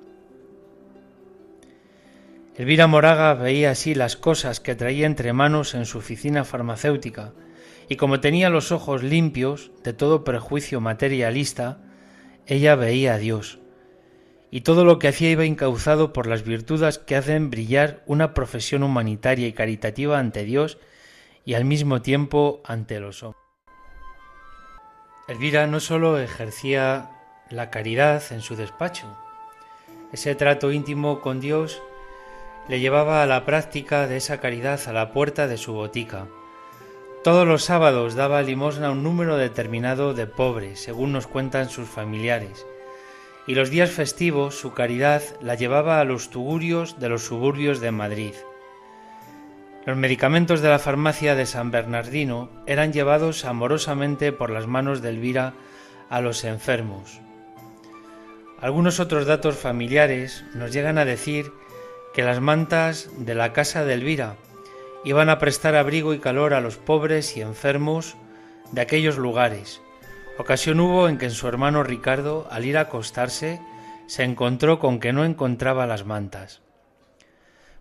Elvira 2.57 2.87
Moraga 2.87 3.35
veía 3.35 3.73
así 3.73 3.97
las 3.97 4.17
cosas 4.17 4.61
que 4.61 4.77
traía 4.77 5.07
entre 5.07 5.33
manos 5.33 5.75
en 5.75 5.87
su 5.87 5.99
oficina 5.99 6.45
farmacéutica, 6.45 7.33
y 7.89 7.97
como 7.97 8.21
tenía 8.21 8.51
los 8.51 8.73
ojos 8.73 9.03
limpios 9.03 9.71
de 9.83 9.93
todo 9.93 10.25
prejuicio 10.25 10.81
materialista, 10.81 11.79
ella 12.47 12.75
veía 12.75 13.15
a 13.15 13.19
Dios, 13.19 13.59
y 14.51 14.63
todo 14.63 14.85
lo 14.85 14.99
que 14.99 15.09
hacía 15.09 15.31
iba 15.31 15.45
encauzado 15.45 16.13
por 16.13 16.27
las 16.27 16.43
virtudes 16.43 16.99
que 16.99 17.17
hacen 17.17 17.51
brillar 17.51 18.03
una 18.07 18.35
profesión 18.35 18.83
humanitaria 18.83 19.47
y 19.49 19.53
caritativa 19.53 20.19
ante 20.19 20.45
Dios 20.45 20.79
y 21.45 21.55
al 21.55 21.65
mismo 21.65 22.03
tiempo 22.03 22.61
ante 22.65 23.01
los 23.01 23.23
hombres. 23.23 23.43
Elvira 25.29 25.67
no 25.67 25.81
sólo 25.81 26.19
ejercía 26.19 27.11
la 27.51 27.71
caridad 27.71 28.23
en 28.31 28.43
su 28.43 28.57
despacho, 28.57 29.07
ese 30.13 30.35
trato 30.35 30.73
íntimo 30.73 31.21
con 31.21 31.41
Dios 31.41 31.83
le 32.69 32.81
llevaba 32.81 33.23
a 33.23 33.27
la 33.27 33.45
práctica 33.45 34.07
de 34.07 34.17
esa 34.17 34.41
caridad 34.41 34.81
a 34.87 34.93
la 34.93 35.13
puerta 35.13 35.47
de 35.47 35.57
su 35.57 35.73
botica. 35.73 36.27
Todos 37.27 37.45
los 37.45 37.65
sábados 37.65 38.15
daba 38.15 38.41
limosna 38.41 38.87
a 38.87 38.91
un 38.93 39.03
número 39.03 39.37
determinado 39.37 40.15
de 40.15 40.29
pobres, 40.29 40.79
según 40.79 41.11
nos 41.11 41.27
cuentan 41.27 41.69
sus 41.69 41.89
familiares, 41.89 42.65
y 43.49 43.57
los 43.57 43.69
días 43.69 43.91
festivos 43.91 44.55
su 44.55 44.75
caridad 44.75 45.25
la 45.41 45.57
llevaba 45.57 45.99
a 45.99 46.05
los 46.05 46.31
tugurios 46.31 47.01
de 47.01 47.09
los 47.09 47.25
suburbios 47.25 47.81
de 47.81 47.91
Madrid. 47.91 48.35
Los 49.87 49.97
medicamentos 49.97 50.61
de 50.61 50.69
la 50.69 50.79
farmacia 50.79 51.35
de 51.35 51.47
San 51.47 51.73
Bernardino 51.73 52.49
eran 52.65 52.93
llevados 52.93 53.45
amorosamente 53.45 54.31
por 54.31 54.51
las 54.51 54.69
manos 54.69 55.03
de 55.03 55.09
Elvira 55.09 55.55
a 56.09 56.21
los 56.21 56.45
enfermos. 56.45 57.19
Algunos 58.61 59.01
otros 59.01 59.27
datos 59.27 59.57
familiares 59.57 60.45
nos 60.55 60.73
llegan 60.73 60.97
a 60.97 61.05
decir 61.05 61.51
que 62.15 62.23
las 62.23 62.41
mantas 62.41 63.11
de 63.19 63.35
la 63.35 63.53
casa 63.53 63.85
de 63.85 63.95
Elvira 63.95 64.37
iban 65.07 65.31
a 65.31 65.39
prestar 65.39 65.77
abrigo 65.77 66.15
y 66.15 66.19
calor 66.19 66.53
a 66.53 66.61
los 66.61 66.79
pobres 66.79 67.37
y 67.37 67.41
enfermos 67.41 68.17
de 68.73 68.81
aquellos 68.81 69.19
lugares. 69.19 69.81
Ocasión 70.37 70.81
hubo 70.81 71.09
en 71.09 71.17
que 71.17 71.31
su 71.31 71.47
hermano 71.47 71.85
Ricardo, 71.85 72.49
al 72.51 72.65
ir 72.65 72.77
a 72.77 72.83
acostarse, 72.83 73.61
se 74.09 74.25
encontró 74.25 74.81
con 74.81 74.99
que 74.99 75.13
no 75.13 75.25
encontraba 75.25 75.87
las 75.87 76.05
mantas. 76.05 76.61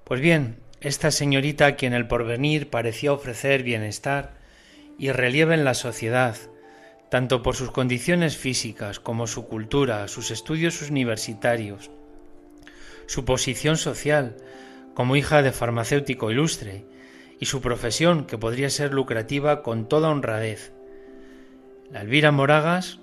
Pues 0.04 0.22
bien, 0.22 0.58
esta 0.82 1.10
señorita 1.10 1.66
a 1.66 1.76
quien 1.76 1.94
el 1.94 2.08
porvenir 2.08 2.70
parecía 2.70 3.12
ofrecer 3.12 3.64
bienestar 3.64 4.36
y 5.00 5.12
relieve 5.12 5.56
en 5.56 5.66
la 5.66 5.74
sociedad, 5.74 6.38
tanto 7.10 7.42
por 7.42 7.56
sus 7.56 7.72
condiciones 7.72 8.38
físicas 8.38 9.00
como 9.00 9.26
su 9.26 9.48
cultura, 9.48 10.08
sus 10.08 10.30
estudios 10.30 10.80
universitarios, 10.88 11.90
su 13.08 13.26
posición 13.26 13.78
social 13.78 14.38
como 14.94 15.16
hija 15.16 15.42
de 15.42 15.52
farmacéutico 15.52 16.30
ilustre 16.30 16.86
y 17.40 17.46
su 17.46 17.62
profesión 17.62 18.26
que 18.26 18.38
podría 18.38 18.70
ser 18.70 18.94
lucrativa 18.94 19.62
con 19.62 19.88
toda 19.88 20.10
honradez. 20.10 20.74
La 21.92 22.02
Elvira 22.02 22.32
Moragas, 22.32 23.00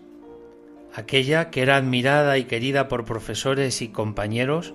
aquella 0.95 1.51
que 1.51 1.63
era 1.63 1.77
admirada 1.77 2.39
y 2.39 2.45
querida 2.45 2.89
por 2.89 3.05
profesores 3.05 3.83
y 3.83 3.89
compañeros, 3.89 4.75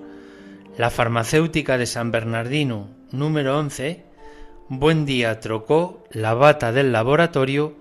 la 0.78 0.90
farmacéutica 0.90 1.78
de 1.78 1.86
San 1.86 2.12
Bernardino, 2.12 2.90
número 3.12 3.58
11, 3.58 4.04
buen 4.70 5.06
día 5.06 5.40
trocó 5.40 6.04
la 6.12 6.34
bata 6.34 6.72
del 6.72 6.92
laboratorio 6.92 7.76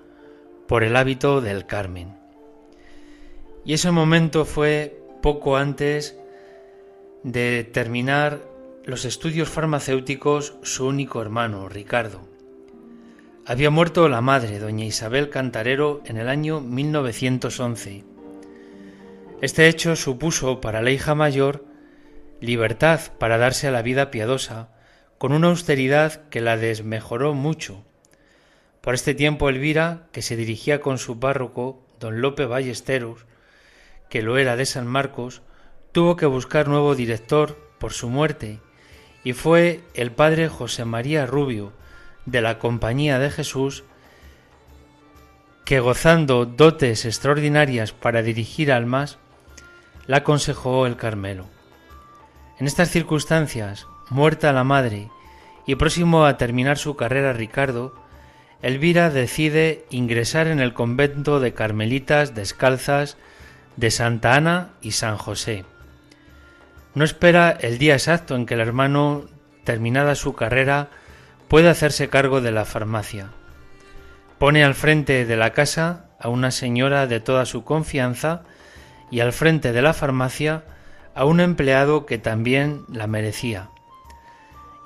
por 0.66 0.82
el 0.82 0.96
hábito 0.96 1.40
del 1.40 1.66
Carmen. 1.66 2.16
Y 3.64 3.74
ese 3.74 3.90
momento 3.90 4.44
fue 4.44 4.98
poco 5.22 5.56
antes 5.56 6.16
de 7.22 7.64
terminar 7.64 8.40
los 8.86 9.04
estudios 9.04 9.48
farmacéuticos 9.48 10.54
su 10.62 10.86
único 10.86 11.20
hermano, 11.20 11.68
Ricardo. 11.68 12.28
Había 13.44 13.68
muerto 13.68 14.08
la 14.08 14.20
madre, 14.20 14.60
doña 14.60 14.84
Isabel 14.84 15.28
Cantarero, 15.28 16.02
en 16.04 16.18
el 16.18 16.28
año 16.28 16.60
1911. 16.60 18.04
Este 19.42 19.66
hecho 19.66 19.96
supuso 19.96 20.60
para 20.60 20.82
la 20.82 20.92
hija 20.92 21.16
mayor 21.16 21.64
libertad 22.40 23.00
para 23.18 23.38
darse 23.38 23.66
a 23.66 23.72
la 23.72 23.82
vida 23.82 24.12
piadosa, 24.12 24.68
con 25.18 25.32
una 25.32 25.48
austeridad 25.48 26.28
que 26.28 26.40
la 26.40 26.56
desmejoró 26.56 27.34
mucho. 27.34 27.84
Por 28.82 28.94
este 28.94 29.14
tiempo 29.14 29.48
Elvira, 29.48 30.06
que 30.12 30.22
se 30.22 30.36
dirigía 30.36 30.80
con 30.80 30.98
su 30.98 31.18
párroco, 31.18 31.84
don 31.98 32.20
Lope 32.20 32.46
Ballesteros, 32.46 33.26
que 34.08 34.22
lo 34.22 34.38
era 34.38 34.54
de 34.54 34.64
San 34.64 34.86
Marcos, 34.86 35.42
tuvo 35.90 36.14
que 36.14 36.26
buscar 36.26 36.68
nuevo 36.68 36.94
director 36.94 37.56
por 37.78 37.92
su 37.92 38.08
muerte, 38.08 38.60
y 39.26 39.32
fue 39.32 39.80
el 39.94 40.12
padre 40.12 40.48
José 40.48 40.84
María 40.84 41.26
Rubio, 41.26 41.72
de 42.26 42.40
la 42.40 42.60
Compañía 42.60 43.18
de 43.18 43.28
Jesús, 43.28 43.82
que 45.64 45.80
gozando 45.80 46.46
dotes 46.46 47.04
extraordinarias 47.04 47.90
para 47.90 48.22
dirigir 48.22 48.70
almas, 48.70 49.18
la 50.06 50.18
aconsejó 50.18 50.86
el 50.86 50.94
Carmelo. 50.94 51.46
En 52.60 52.68
estas 52.68 52.88
circunstancias, 52.90 53.88
muerta 54.10 54.52
la 54.52 54.62
madre 54.62 55.10
y 55.66 55.74
próximo 55.74 56.24
a 56.24 56.36
terminar 56.36 56.78
su 56.78 56.94
carrera 56.94 57.32
Ricardo, 57.32 57.96
Elvira 58.62 59.10
decide 59.10 59.86
ingresar 59.90 60.46
en 60.46 60.60
el 60.60 60.72
convento 60.72 61.40
de 61.40 61.52
Carmelitas 61.52 62.36
Descalzas 62.36 63.16
de 63.74 63.90
Santa 63.90 64.36
Ana 64.36 64.70
y 64.82 64.92
San 64.92 65.16
José. 65.16 65.64
No 66.96 67.04
espera 67.04 67.50
el 67.50 67.76
día 67.76 67.92
exacto 67.92 68.34
en 68.36 68.46
que 68.46 68.54
el 68.54 68.60
hermano, 68.60 69.26
terminada 69.64 70.14
su 70.14 70.32
carrera, 70.34 70.88
puede 71.46 71.68
hacerse 71.68 72.08
cargo 72.08 72.40
de 72.40 72.52
la 72.52 72.64
farmacia. 72.64 73.32
Pone 74.38 74.64
al 74.64 74.74
frente 74.74 75.26
de 75.26 75.36
la 75.36 75.50
casa 75.50 76.06
a 76.18 76.30
una 76.30 76.50
señora 76.50 77.06
de 77.06 77.20
toda 77.20 77.44
su 77.44 77.64
confianza 77.64 78.44
y 79.10 79.20
al 79.20 79.34
frente 79.34 79.72
de 79.72 79.82
la 79.82 79.92
farmacia 79.92 80.64
a 81.14 81.26
un 81.26 81.40
empleado 81.40 82.06
que 82.06 82.16
también 82.16 82.80
la 82.90 83.06
merecía. 83.06 83.68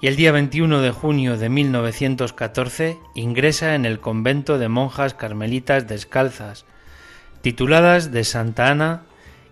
Y 0.03 0.09
el 0.09 0.16
día 0.16 0.33
21 0.33 0.81
de 0.81 0.90
junio 0.90 1.38
de 1.38 1.49
1914 1.49 2.99
ingresa 3.14 3.77
en 3.77 3.85
el 3.85 4.01
convento 4.01 4.59
de 4.59 4.68
monjas 4.68 5.14
carmelitas 5.14 5.87
descalzas, 5.87 6.64
tituladas 7.40 8.11
de 8.11 8.25
Santa 8.25 8.66
Ana 8.66 9.03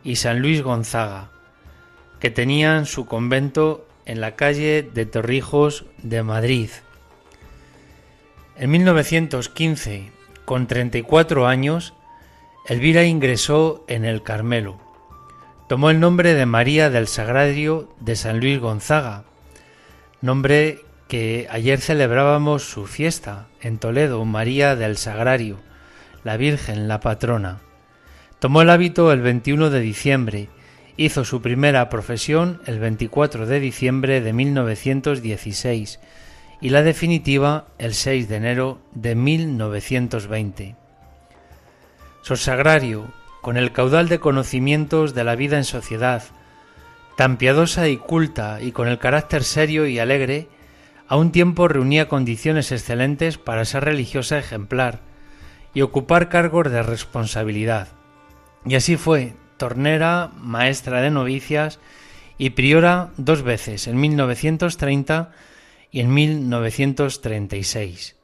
y 0.02 0.16
San 0.16 0.40
Luis 0.40 0.60
Gonzaga, 0.62 1.37
que 2.20 2.30
tenían 2.30 2.86
su 2.86 3.06
convento 3.06 3.86
en 4.06 4.20
la 4.20 4.36
calle 4.36 4.82
de 4.82 5.06
Torrijos 5.06 5.84
de 6.02 6.22
Madrid. 6.22 6.70
En 8.56 8.70
1915, 8.70 10.10
con 10.44 10.66
34 10.66 11.46
años, 11.46 11.94
Elvira 12.66 13.04
ingresó 13.04 13.84
en 13.88 14.04
el 14.04 14.22
Carmelo 14.22 14.88
tomó 15.68 15.90
el 15.90 16.00
nombre 16.00 16.32
de 16.32 16.46
María 16.46 16.88
del 16.88 17.06
Sagrario 17.06 17.90
de 18.00 18.16
San 18.16 18.40
Luis 18.40 18.58
Gonzaga, 18.58 19.24
nombre 20.22 20.80
que 21.08 21.46
ayer 21.50 21.78
celebrábamos 21.78 22.64
su 22.64 22.86
fiesta 22.86 23.48
en 23.60 23.78
Toledo, 23.78 24.24
María 24.24 24.76
del 24.76 24.96
Sagrario, 24.96 25.58
la 26.24 26.38
Virgen, 26.38 26.88
la 26.88 27.00
patrona. 27.00 27.60
Tomó 28.38 28.62
el 28.62 28.70
hábito 28.70 29.12
el 29.12 29.20
21 29.20 29.68
de 29.68 29.80
diciembre, 29.80 30.48
hizo 30.98 31.24
su 31.24 31.40
primera 31.40 31.88
profesión 31.88 32.60
el 32.66 32.80
24 32.80 33.46
de 33.46 33.60
diciembre 33.60 34.20
de 34.20 34.32
1916 34.32 36.00
y 36.60 36.70
la 36.70 36.82
definitiva 36.82 37.68
el 37.78 37.94
6 37.94 38.28
de 38.28 38.36
enero 38.36 38.80
de 38.92 39.14
1920. 39.14 40.76
Sagrario, 42.34 43.10
con 43.40 43.56
el 43.56 43.72
caudal 43.72 44.08
de 44.08 44.18
conocimientos 44.18 45.14
de 45.14 45.24
la 45.24 45.36
vida 45.36 45.56
en 45.56 45.64
sociedad, 45.64 46.24
tan 47.16 47.38
piadosa 47.38 47.88
y 47.88 47.96
culta 47.96 48.60
y 48.60 48.72
con 48.72 48.88
el 48.88 48.98
carácter 48.98 49.44
serio 49.44 49.86
y 49.86 50.00
alegre, 50.00 50.48
a 51.06 51.16
un 51.16 51.30
tiempo 51.30 51.68
reunía 51.68 52.08
condiciones 52.08 52.70
excelentes 52.72 53.38
para 53.38 53.64
ser 53.64 53.84
religiosa 53.84 54.36
ejemplar 54.36 55.00
y 55.72 55.82
ocupar 55.82 56.28
cargos 56.28 56.70
de 56.70 56.82
responsabilidad. 56.82 57.88
Y 58.66 58.74
así 58.74 58.96
fue, 58.96 59.34
tornera, 59.58 60.30
maestra 60.38 61.02
de 61.02 61.10
novicias 61.10 61.78
y 62.38 62.50
priora 62.50 63.10
dos 63.16 63.42
veces, 63.42 63.86
en 63.86 64.00
1930 64.00 65.32
y 65.90 66.00
en 66.00 66.14
1936. 66.14 68.16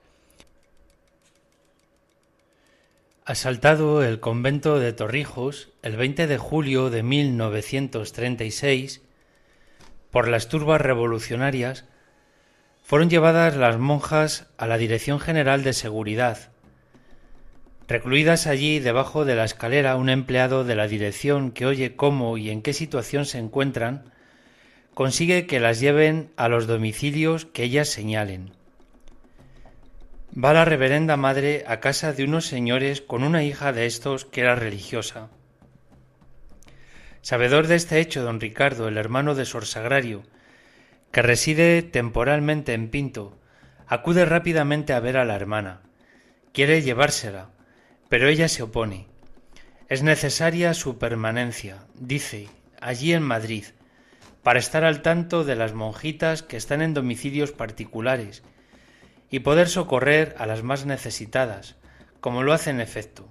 Asaltado 3.27 4.03
el 4.03 4.20
convento 4.20 4.79
de 4.79 4.92
Torrijos 4.92 5.70
el 5.83 5.97
20 5.97 6.27
de 6.27 6.38
julio 6.38 6.90
de 6.90 7.03
1936 7.03 9.03
por 10.11 10.29
las 10.29 10.49
turbas 10.49 10.81
revolucionarias, 10.81 11.85
fueron 12.85 13.11
llevadas 13.11 13.57
las 13.57 13.79
monjas 13.79 14.47
a 14.59 14.66
la 14.66 14.79
Dirección 14.79 15.18
General 15.18 15.64
de 15.64 15.73
Seguridad. 15.73 16.51
Recluidas 17.87 18.47
allí 18.47 18.81
debajo 18.81 19.27
de 19.27 19.37
la 19.37 19.44
escalera 19.44 19.97
un 19.97 20.09
empleado 20.09 20.64
de 20.64 20.75
la 20.75 20.88
dirección 20.88 21.53
que 21.53 21.66
oye 21.66 21.97
cómo 21.97 22.38
y 22.38 22.49
en 22.51 22.62
qué 22.62 22.73
situación 22.73 23.27
se 23.27 23.38
encuentran, 23.38 24.11
consigue 24.94 25.47
que 25.47 25.61
las 25.61 25.81
lleven 25.81 26.31
a 26.37 26.49
los 26.49 26.66
domicilios 26.66 27.44
que 27.44 27.64
ellas 27.64 27.88
señalen. 27.88 28.53
Va 30.37 30.55
la 30.55 30.64
reverenda 30.64 31.16
madre 31.16 31.64
a 31.68 31.79
casa 31.81 32.12
de 32.12 32.25
unos 32.25 32.47
señores 32.47 33.03
con 33.03 33.23
una 33.23 33.44
hija 33.44 33.73
de 33.73 33.87
estos 33.87 34.25
que 34.25 34.40
era 34.40 34.55
religiosa. 34.55 35.29
Sabedor 37.20 37.66
de 37.66 37.77
este 37.77 38.01
hecho, 38.01 38.23
don 38.23 38.40
Ricardo, 38.40 38.88
el 38.88 38.97
hermano 38.97 39.35
de 39.35 39.44
Sor 39.44 39.66
Sagrario, 39.66 40.25
que 41.12 41.23
reside 41.23 41.83
temporalmente 41.83 42.73
en 42.73 42.88
Pinto, 42.88 43.38
acude 43.87 44.25
rápidamente 44.25 44.92
a 44.92 45.01
ver 45.01 45.16
a 45.16 45.25
la 45.25 45.37
hermana. 45.37 45.83
Quiere 46.53 46.83
llevársela, 46.83 47.51
pero 48.09 48.29
ella 48.29 48.49
se 48.49 48.62
opone. 48.62 49.07
Es 49.88 50.03
necesaria 50.03 50.75
su 50.75 50.99
permanencia, 50.99 51.85
dice, 51.95 52.49
allí 52.81 53.12
en 53.12 53.23
Madrid, 53.23 53.64
para 54.43 54.59
estar 54.59 54.85
al 54.85 55.03
tanto 55.03 55.45
de 55.45 55.57
las 55.57 55.73
monjitas 55.73 56.43
que 56.43 56.57
están 56.57 56.83
en 56.83 56.95
domicilios 56.95 57.53
particulares 57.53 58.43
y 59.31 59.40
poder 59.40 59.69
socorrer 59.69 60.35
a 60.38 60.47
las 60.47 60.62
más 60.62 60.87
necesitadas, 60.87 61.77
como 62.21 62.43
lo 62.43 62.53
hace 62.53 62.71
en 62.71 62.81
efecto. 62.81 63.29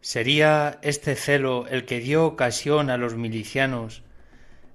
¿Sería 0.00 0.78
este 0.82 1.14
celo 1.14 1.66
el 1.68 1.84
que 1.84 2.00
dio 2.00 2.26
ocasión 2.26 2.90
a 2.90 2.96
los 2.96 3.14
milicianos 3.14 4.02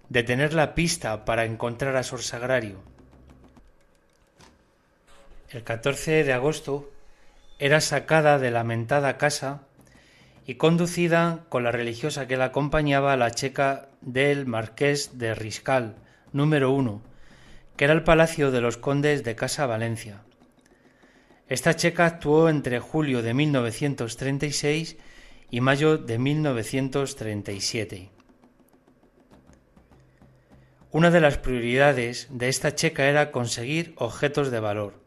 de 0.09 0.23
tener 0.23 0.53
la 0.53 0.73
pista 0.75 1.25
para 1.25 1.45
encontrar 1.45 1.95
a 1.97 2.03
Sor 2.03 2.21
Sagrario? 2.21 2.81
El 5.49 5.63
14 5.63 6.23
de 6.23 6.33
agosto 6.33 6.91
era 7.59 7.81
sacada 7.81 8.37
de 8.37 8.51
la 8.51 8.63
mentada 8.63 9.17
casa 9.17 9.63
y 10.45 10.55
conducida 10.55 11.45
con 11.49 11.63
la 11.63 11.71
religiosa 11.71 12.27
que 12.27 12.37
la 12.37 12.45
acompañaba 12.45 13.13
a 13.13 13.17
la 13.17 13.31
checa 13.31 13.89
del 14.01 14.45
marqués 14.45 15.17
de 15.17 15.35
Riscal, 15.35 15.95
número 16.31 16.71
uno, 16.71 17.01
que 17.75 17.85
era 17.85 17.93
el 17.93 18.03
palacio 18.03 18.51
de 18.51 18.61
los 18.61 18.77
condes 18.77 19.23
de 19.23 19.35
Casa 19.35 19.65
Valencia. 19.65 20.21
Esta 21.49 21.75
checa 21.75 22.05
actuó 22.05 22.49
entre 22.49 22.79
julio 22.79 23.21
de 23.21 23.33
1936 23.33 24.97
y 25.49 25.61
mayo 25.61 25.97
de 25.97 26.19
1937. 26.19 28.09
Una 30.91 31.11
de 31.11 31.21
las 31.21 31.37
prioridades 31.37 32.27
de 32.31 32.49
esta 32.49 32.75
checa 32.75 33.05
era 33.05 33.31
conseguir 33.31 33.93
objetos 33.97 34.51
de 34.51 34.59
valor. 34.59 35.06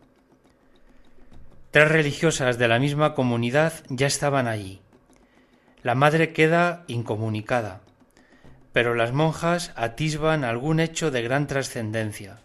Tres 1.71 1.89
religiosas 1.89 2.59
de 2.59 2.67
la 2.67 2.81
misma 2.81 3.15
comunidad 3.15 3.73
ya 3.89 4.09
estaban 4.09 4.49
allí. 4.49 4.81
La 5.85 5.95
madre 5.95 6.33
queda 6.33 6.83
incomunicada, 6.89 7.83
pero 8.73 8.97
las 8.97 9.13
monjas 9.13 9.73
atisban 9.77 10.43
algún 10.43 10.81
hecho 10.81 11.13
de 11.13 11.23
gran 11.23 11.47
trascendencia. 11.47 12.41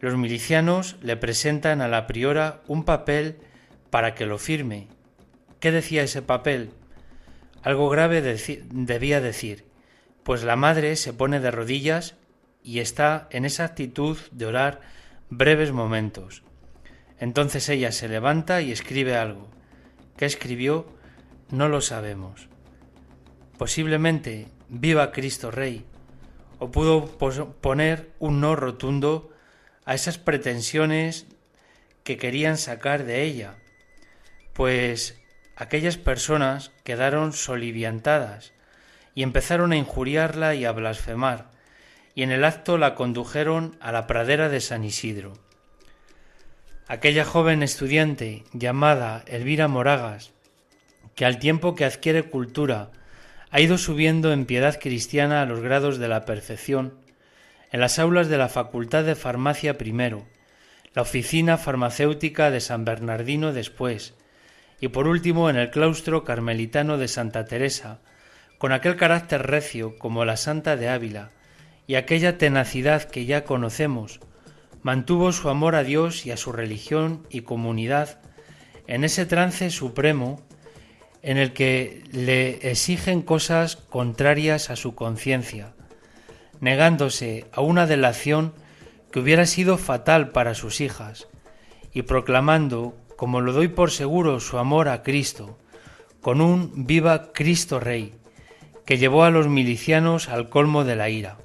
Los 0.00 0.16
milicianos 0.16 0.96
le 1.00 1.16
presentan 1.16 1.80
a 1.80 1.86
la 1.86 2.08
priora 2.08 2.60
un 2.66 2.84
papel 2.84 3.36
para 3.90 4.16
que 4.16 4.26
lo 4.26 4.38
firme. 4.38 4.88
¿Qué 5.60 5.70
decía 5.70 6.02
ese 6.02 6.20
papel? 6.20 6.70
Algo 7.62 7.88
grave 7.88 8.20
debía 8.20 9.20
decir, 9.20 9.64
pues 10.24 10.42
la 10.42 10.56
madre 10.56 10.96
se 10.96 11.12
pone 11.12 11.38
de 11.38 11.52
rodillas 11.52 12.16
y 12.64 12.80
está 12.80 13.28
en 13.30 13.44
esa 13.44 13.64
actitud 13.64 14.18
de 14.32 14.46
orar 14.46 14.80
breves 15.30 15.70
momentos. 15.70 16.42
Entonces 17.18 17.68
ella 17.68 17.92
se 17.92 18.08
levanta 18.08 18.60
y 18.60 18.72
escribe 18.72 19.16
algo. 19.16 19.48
¿Qué 20.16 20.26
escribió? 20.26 20.86
No 21.50 21.68
lo 21.68 21.80
sabemos. 21.80 22.48
Posiblemente 23.58 24.48
viva 24.68 25.12
Cristo 25.12 25.50
Rey, 25.50 25.84
o 26.58 26.70
pudo 26.70 27.06
poner 27.60 28.10
un 28.18 28.40
no 28.40 28.56
rotundo 28.56 29.30
a 29.84 29.94
esas 29.94 30.18
pretensiones 30.18 31.26
que 32.02 32.16
querían 32.16 32.58
sacar 32.58 33.04
de 33.04 33.22
ella, 33.22 33.56
pues 34.52 35.20
aquellas 35.56 35.96
personas 35.96 36.72
quedaron 36.82 37.32
soliviantadas 37.32 38.52
y 39.14 39.22
empezaron 39.22 39.72
a 39.72 39.76
injuriarla 39.76 40.54
y 40.54 40.64
a 40.64 40.72
blasfemar, 40.72 41.50
y 42.14 42.22
en 42.22 42.30
el 42.30 42.44
acto 42.44 42.78
la 42.78 42.94
condujeron 42.94 43.76
a 43.80 43.92
la 43.92 44.06
pradera 44.06 44.48
de 44.48 44.60
San 44.60 44.84
Isidro. 44.84 45.43
Aquella 46.86 47.24
joven 47.24 47.62
estudiante 47.62 48.44
llamada 48.52 49.24
Elvira 49.26 49.68
Moragas, 49.68 50.32
que 51.14 51.24
al 51.24 51.38
tiempo 51.38 51.74
que 51.74 51.86
adquiere 51.86 52.24
cultura 52.24 52.90
ha 53.50 53.60
ido 53.60 53.78
subiendo 53.78 54.34
en 54.34 54.44
piedad 54.44 54.78
cristiana 54.78 55.40
a 55.40 55.46
los 55.46 55.60
grados 55.60 55.96
de 55.96 56.08
la 56.08 56.26
perfección, 56.26 56.92
en 57.72 57.80
las 57.80 57.98
aulas 57.98 58.28
de 58.28 58.36
la 58.36 58.50
Facultad 58.50 59.02
de 59.04 59.14
Farmacia 59.14 59.78
primero, 59.78 60.26
la 60.92 61.02
Oficina 61.02 61.56
Farmacéutica 61.56 62.50
de 62.50 62.60
San 62.60 62.84
Bernardino 62.84 63.54
después, 63.54 64.12
y 64.78 64.88
por 64.88 65.08
último 65.08 65.48
en 65.48 65.56
el 65.56 65.70
claustro 65.70 66.22
carmelitano 66.22 66.98
de 66.98 67.08
Santa 67.08 67.46
Teresa, 67.46 68.00
con 68.58 68.72
aquel 68.72 68.96
carácter 68.96 69.46
recio 69.46 69.98
como 69.98 70.26
la 70.26 70.36
Santa 70.36 70.76
de 70.76 70.90
Ávila, 70.90 71.30
y 71.86 71.94
aquella 71.94 72.36
tenacidad 72.36 73.04
que 73.04 73.24
ya 73.24 73.44
conocemos, 73.44 74.20
mantuvo 74.84 75.32
su 75.32 75.48
amor 75.48 75.74
a 75.74 75.82
Dios 75.82 76.26
y 76.26 76.30
a 76.30 76.36
su 76.36 76.52
religión 76.52 77.26
y 77.30 77.40
comunidad 77.40 78.20
en 78.86 79.02
ese 79.02 79.24
trance 79.24 79.70
supremo 79.70 80.42
en 81.22 81.38
el 81.38 81.54
que 81.54 82.04
le 82.12 82.70
exigen 82.70 83.22
cosas 83.22 83.76
contrarias 83.76 84.68
a 84.68 84.76
su 84.76 84.94
conciencia, 84.94 85.74
negándose 86.60 87.46
a 87.52 87.62
una 87.62 87.86
delación 87.86 88.52
que 89.10 89.20
hubiera 89.20 89.46
sido 89.46 89.78
fatal 89.78 90.32
para 90.32 90.54
sus 90.54 90.82
hijas, 90.82 91.28
y 91.94 92.02
proclamando, 92.02 92.94
como 93.16 93.40
lo 93.40 93.54
doy 93.54 93.68
por 93.68 93.90
seguro, 93.90 94.38
su 94.38 94.58
amor 94.58 94.88
a 94.88 95.02
Cristo, 95.02 95.58
con 96.20 96.42
un 96.42 96.86
viva 96.86 97.32
Cristo 97.32 97.80
Rey, 97.80 98.16
que 98.84 98.98
llevó 98.98 99.24
a 99.24 99.30
los 99.30 99.48
milicianos 99.48 100.28
al 100.28 100.50
colmo 100.50 100.84
de 100.84 100.96
la 100.96 101.08
ira. 101.08 101.38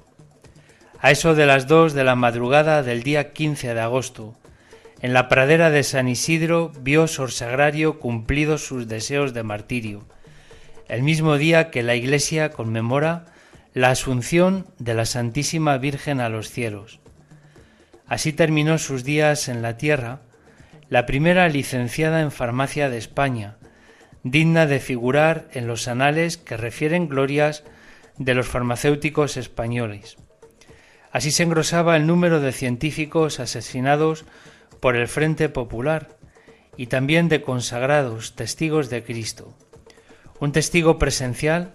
A 1.02 1.10
eso 1.10 1.34
de 1.34 1.46
las 1.46 1.66
dos 1.66 1.94
de 1.94 2.04
la 2.04 2.14
madrugada 2.14 2.82
del 2.82 3.02
día 3.02 3.32
15 3.32 3.72
de 3.72 3.80
agosto, 3.80 4.34
en 5.00 5.14
la 5.14 5.30
pradera 5.30 5.70
de 5.70 5.82
San 5.82 6.08
Isidro 6.08 6.72
vio 6.78 7.06
Sor 7.08 7.32
Sagrario 7.32 7.98
cumplidos 7.98 8.66
sus 8.66 8.86
deseos 8.86 9.32
de 9.32 9.42
martirio, 9.42 10.04
el 10.88 11.02
mismo 11.02 11.38
día 11.38 11.70
que 11.70 11.82
la 11.82 11.94
Iglesia 11.94 12.50
conmemora 12.50 13.24
la 13.72 13.88
asunción 13.88 14.66
de 14.78 14.92
la 14.92 15.06
Santísima 15.06 15.78
Virgen 15.78 16.20
a 16.20 16.28
los 16.28 16.50
cielos. 16.50 17.00
Así 18.06 18.34
terminó 18.34 18.76
sus 18.76 19.02
días 19.02 19.48
en 19.48 19.62
la 19.62 19.78
tierra 19.78 20.20
la 20.90 21.06
primera 21.06 21.48
licenciada 21.48 22.20
en 22.20 22.30
farmacia 22.30 22.90
de 22.90 22.98
España, 22.98 23.56
digna 24.22 24.66
de 24.66 24.80
figurar 24.80 25.48
en 25.52 25.66
los 25.66 25.88
anales 25.88 26.36
que 26.36 26.58
refieren 26.58 27.08
glorias 27.08 27.64
de 28.18 28.34
los 28.34 28.48
farmacéuticos 28.48 29.38
españoles. 29.38 30.18
Así 31.12 31.32
se 31.32 31.42
engrosaba 31.42 31.96
el 31.96 32.06
número 32.06 32.40
de 32.40 32.52
científicos 32.52 33.40
asesinados 33.40 34.24
por 34.80 34.96
el 34.96 35.08
Frente 35.08 35.48
Popular 35.48 36.16
y 36.76 36.86
también 36.86 37.28
de 37.28 37.42
consagrados 37.42 38.36
testigos 38.36 38.90
de 38.90 39.02
Cristo. 39.02 39.56
Un 40.38 40.52
testigo 40.52 40.98
presencial, 40.98 41.72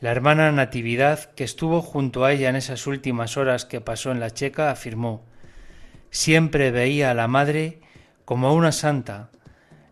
la 0.00 0.10
hermana 0.10 0.52
Natividad, 0.52 1.32
que 1.34 1.44
estuvo 1.44 1.82
junto 1.82 2.24
a 2.24 2.32
ella 2.32 2.50
en 2.50 2.56
esas 2.56 2.86
últimas 2.86 3.36
horas 3.36 3.64
que 3.64 3.80
pasó 3.80 4.12
en 4.12 4.20
la 4.20 4.30
Checa, 4.30 4.70
afirmó 4.70 5.24
Siempre 6.10 6.70
veía 6.70 7.10
a 7.10 7.14
la 7.14 7.26
Madre 7.26 7.80
como 8.24 8.48
a 8.48 8.52
una 8.52 8.72
santa, 8.72 9.30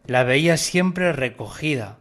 la 0.06 0.22
veía 0.22 0.56
siempre 0.56 1.12
recogida, 1.12 1.98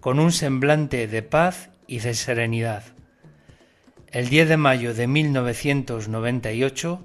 con 0.00 0.18
un 0.18 0.32
semblante 0.32 1.06
de 1.06 1.22
paz 1.22 1.70
y 1.86 2.00
de 2.00 2.14
serenidad. 2.14 2.95
El 4.16 4.30
10 4.30 4.48
de 4.48 4.56
mayo 4.56 4.94
de 4.94 5.06
1998, 5.06 7.04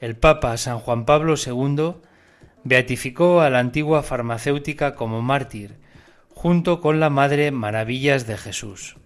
el 0.00 0.16
Papa 0.16 0.56
San 0.56 0.78
Juan 0.78 1.04
Pablo 1.04 1.34
II 1.36 1.96
beatificó 2.64 3.42
a 3.42 3.50
la 3.50 3.58
antigua 3.58 4.02
farmacéutica 4.02 4.94
como 4.94 5.20
mártir, 5.20 5.76
junto 6.30 6.80
con 6.80 6.98
la 6.98 7.10
Madre 7.10 7.50
Maravillas 7.50 8.26
de 8.26 8.38
Jesús. 8.38 8.96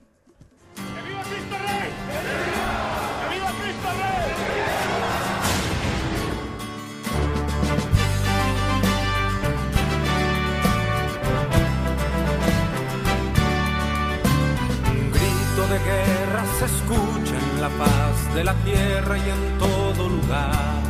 La 17.61 17.69
paz 17.69 18.35
de 18.35 18.43
la 18.43 18.55
tierra 18.65 19.19
y 19.19 19.29
en 19.29 19.59
todo 19.59 20.09
lugar 20.09 20.81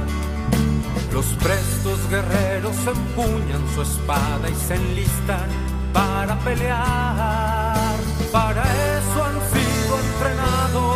los 1.12 1.26
prestos 1.42 1.98
guerreros 2.08 2.76
empuñan 2.86 3.62
su 3.74 3.82
espada 3.82 4.48
y 4.48 4.54
se 4.54 4.76
enlistan 4.76 5.48
para 5.92 6.38
pelear. 6.38 7.96
Para 8.30 8.62
eso 8.62 9.24
han 9.24 9.38
sido 9.52 9.98
entrenados, 9.98 10.89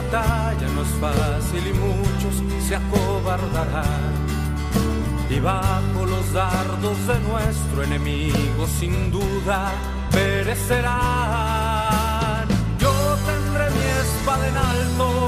batalla 0.00 0.66
no 0.74 0.82
es 0.82 0.92
fácil 1.00 1.66
y 1.66 1.72
muchos 1.72 2.34
se 2.66 2.76
acobardarán. 2.76 4.14
Y 5.28 5.38
bajo 5.40 6.06
los 6.06 6.32
dardos 6.32 7.06
de 7.06 7.20
nuestro 7.20 7.84
enemigo, 7.84 8.66
sin 8.66 9.12
duda, 9.12 9.72
perecerán. 10.10 10.90
Yo 12.78 12.92
tendré 13.26 13.70
mi 13.70 13.84
espada 14.04 14.48
en 14.48 14.56
alto, 14.56 15.19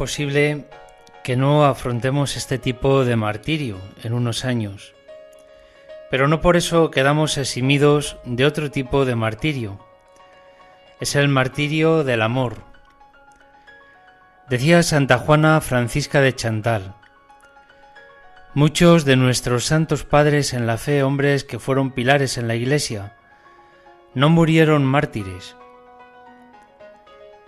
posible 0.00 0.64
que 1.22 1.36
no 1.36 1.66
afrontemos 1.66 2.34
este 2.38 2.56
tipo 2.56 3.04
de 3.04 3.16
martirio 3.16 3.76
en 4.02 4.14
unos 4.14 4.46
años, 4.46 4.94
pero 6.10 6.26
no 6.26 6.40
por 6.40 6.56
eso 6.56 6.90
quedamos 6.90 7.36
eximidos 7.36 8.16
de 8.24 8.46
otro 8.46 8.70
tipo 8.70 9.04
de 9.04 9.14
martirio. 9.14 9.78
Es 11.00 11.16
el 11.16 11.28
martirio 11.28 12.02
del 12.02 12.22
amor. 12.22 12.64
Decía 14.48 14.82
Santa 14.82 15.18
Juana 15.18 15.60
Francisca 15.60 16.22
de 16.22 16.34
Chantal, 16.34 16.94
Muchos 18.54 19.04
de 19.04 19.16
nuestros 19.16 19.66
santos 19.66 20.04
padres 20.04 20.54
en 20.54 20.66
la 20.66 20.78
fe, 20.78 21.02
hombres 21.02 21.44
que 21.44 21.58
fueron 21.58 21.90
pilares 21.90 22.38
en 22.38 22.48
la 22.48 22.54
Iglesia, 22.54 23.18
no 24.14 24.30
murieron 24.30 24.82
mártires. 24.82 25.56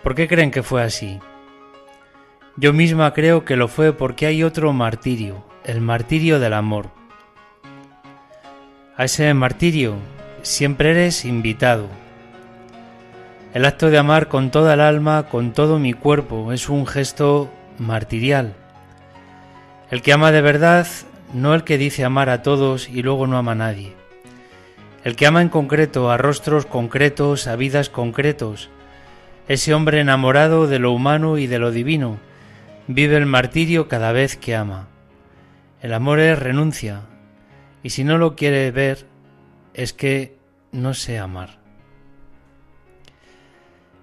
¿Por 0.03 0.13
qué 0.13 0.27
creen 0.27 0.51
que 0.51 0.61
fue 0.61 0.83
así? 0.83 1.19
Yo 2.55 2.73
misma 2.73 3.13
creo 3.13 3.45
que 3.45 3.55
lo 3.55 3.67
fue 3.67 3.93
porque 3.93 4.25
hay 4.25 4.43
otro 4.43 4.73
martirio, 4.73 5.43
el 5.63 5.81
martirio 5.81 6.39
del 6.39 6.53
amor. 6.53 6.89
A 8.95 9.05
ese 9.05 9.33
martirio 9.33 9.95
siempre 10.41 10.91
eres 10.91 11.25
invitado. 11.25 11.87
El 13.53 13.65
acto 13.65 13.89
de 13.89 13.97
amar 13.97 14.27
con 14.27 14.51
toda 14.51 14.73
el 14.73 14.81
alma, 14.81 15.23
con 15.23 15.53
todo 15.53 15.79
mi 15.79 15.93
cuerpo, 15.93 16.51
es 16.51 16.69
un 16.69 16.85
gesto 16.85 17.49
martirial 17.79 18.55
el 19.93 20.01
que 20.01 20.11
ama 20.11 20.31
de 20.31 20.41
verdad, 20.41 20.87
no 21.35 21.53
el 21.53 21.63
que 21.63 21.77
dice 21.77 22.03
amar 22.03 22.27
a 22.31 22.41
todos 22.41 22.89
y 22.89 23.03
luego 23.03 23.27
no 23.27 23.37
ama 23.37 23.51
a 23.51 23.55
nadie. 23.55 23.93
El 25.03 25.15
que 25.15 25.27
ama 25.27 25.43
en 25.43 25.49
concreto, 25.49 26.09
a 26.09 26.17
rostros 26.17 26.65
concretos, 26.65 27.45
a 27.45 27.55
vidas 27.55 27.89
concretos. 27.89 28.71
Ese 29.47 29.71
hombre 29.71 29.99
enamorado 29.99 30.65
de 30.65 30.79
lo 30.79 30.93
humano 30.93 31.37
y 31.37 31.45
de 31.45 31.59
lo 31.59 31.69
divino, 31.69 32.17
vive 32.87 33.17
el 33.17 33.25
martirio 33.25 33.87
cada 33.87 34.11
vez 34.11 34.37
que 34.37 34.55
ama. 34.55 34.87
El 35.81 35.93
amor 35.93 36.19
es 36.19 36.39
renuncia, 36.39 37.01
y 37.83 37.89
si 37.89 38.03
no 38.03 38.17
lo 38.17 38.35
quiere 38.35 38.71
ver, 38.71 39.05
es 39.73 39.93
que 39.93 40.37
no 40.71 40.93
sé 40.93 41.19
amar. 41.19 41.59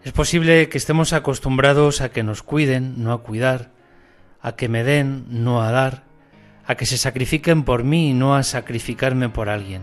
Es 0.05 0.12
posible 0.12 0.69
que 0.69 0.79
estemos 0.79 1.12
acostumbrados 1.12 2.01
a 2.01 2.11
que 2.11 2.23
nos 2.23 2.43
cuiden, 2.43 3.03
no 3.03 3.12
a 3.12 3.23
cuidar, 3.23 3.71
a 4.40 4.53
que 4.53 4.69
me 4.69 4.83
den, 4.85 5.27
no 5.29 5.62
a 5.62 5.71
dar, 5.71 6.05
a 6.66 6.75
que 6.75 6.87
se 6.87 6.97
sacrifiquen 6.97 7.64
por 7.64 7.85
mí 7.85 8.14
no 8.14 8.35
a 8.35 8.43
sacrificarme 8.43 9.29
por 9.29 9.49
alguien. 9.49 9.83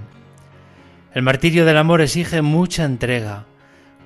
El 1.14 1.22
martirio 1.22 1.66
del 1.66 1.78
amor 1.78 2.02
exige 2.02 2.42
mucha 2.42 2.86
entrega, 2.86 3.46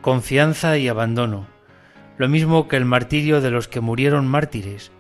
confianza 0.02 0.78
y 0.78 0.88
abandono, 0.88 1.48
lo 2.22 2.30
mismo 2.30 2.68
que 2.68 2.78
el 2.78 2.86
martirio 2.86 3.42
de 3.42 3.50
los 3.50 3.68
que 3.68 3.82
murieron 3.82 4.28
mártires, 4.28 4.92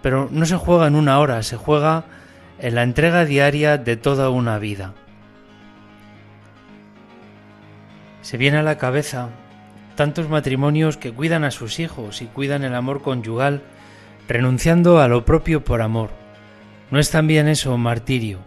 pero 0.00 0.30
no 0.32 0.46
se 0.46 0.56
juega 0.56 0.86
en 0.86 0.94
una 0.94 1.18
hora, 1.18 1.42
se 1.42 1.58
juega 1.58 2.04
en 2.58 2.74
la 2.74 2.82
entrega 2.82 3.26
diaria 3.26 3.76
de 3.76 3.98
toda 3.98 4.30
una 4.30 4.58
vida. 4.58 4.94
Se 8.22 8.38
viene 8.38 8.56
a 8.56 8.62
la 8.62 8.78
cabeza 8.78 9.28
tantos 9.94 10.30
matrimonios 10.30 10.96
que 10.96 11.12
cuidan 11.12 11.44
a 11.44 11.50
sus 11.50 11.80
hijos 11.80 12.22
y 12.22 12.28
cuidan 12.28 12.64
el 12.64 12.74
amor 12.74 13.02
conyugal 13.02 13.60
renunciando 14.26 15.00
a 15.00 15.08
lo 15.08 15.26
propio 15.26 15.64
por 15.64 15.82
amor. 15.82 16.12
¿No 16.90 16.98
es 16.98 17.10
también 17.10 17.46
eso 17.46 17.76
martirio? 17.76 18.38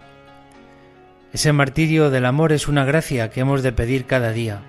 Ese 1.34 1.54
martirio 1.54 2.10
del 2.10 2.26
amor 2.26 2.52
es 2.52 2.68
una 2.68 2.84
gracia 2.84 3.30
que 3.30 3.42
hemos 3.42 3.62
de 3.62 3.74
pedir 3.74 4.08
cada 4.08 4.32
día, 4.32 4.62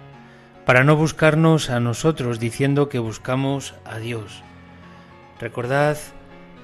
para 0.69 0.85
no 0.85 0.97
buscarnos 0.97 1.71
a 1.71 1.81
nosotros 1.81 2.39
diciendo 2.39 2.91
que 2.91 2.99
buscamos 2.99 3.75
a 3.87 3.97
Dios. 3.97 4.43
Recordad 5.41 5.97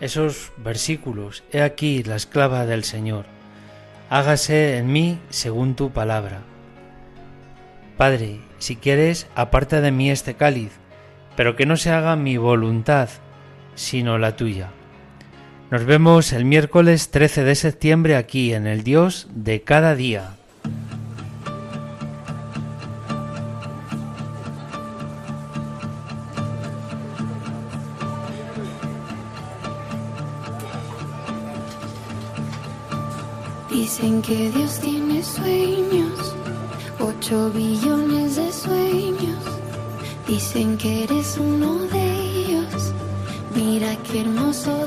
esos 0.02 0.52
versículos, 0.58 1.42
He 1.50 1.62
aquí 1.62 2.02
la 2.02 2.16
esclava 2.16 2.66
del 2.66 2.84
Señor, 2.84 3.24
hágase 4.10 4.76
en 4.76 4.92
mí 4.92 5.18
según 5.30 5.74
tu 5.74 5.90
palabra. 5.90 6.42
Padre, 7.96 8.40
si 8.58 8.76
quieres, 8.76 9.26
aparta 9.34 9.80
de 9.80 9.90
mí 9.90 10.10
este 10.10 10.34
cáliz, 10.34 10.72
pero 11.34 11.56
que 11.56 11.64
no 11.64 11.78
se 11.78 11.90
haga 11.90 12.14
mi 12.14 12.36
voluntad, 12.36 13.08
sino 13.74 14.18
la 14.18 14.36
tuya. 14.36 14.68
Nos 15.70 15.86
vemos 15.86 16.34
el 16.34 16.44
miércoles 16.44 17.10
13 17.10 17.42
de 17.42 17.54
septiembre 17.54 18.16
aquí 18.16 18.52
en 18.52 18.66
el 18.66 18.84
Dios 18.84 19.28
de 19.34 19.62
cada 19.62 19.94
día. 19.94 20.34
Dicen 34.04 34.20
que 34.20 34.50
Dios 34.50 34.80
tiene 34.80 35.22
sueños, 35.24 36.34
ocho 37.00 37.50
billones 37.52 38.36
de 38.36 38.52
sueños. 38.52 39.42
Dicen 40.28 40.76
que 40.76 41.04
eres 41.04 41.38
uno 41.38 41.78
de 41.86 42.58
Mira 43.54 43.96
qué 44.02 44.20
hermoso 44.20 44.86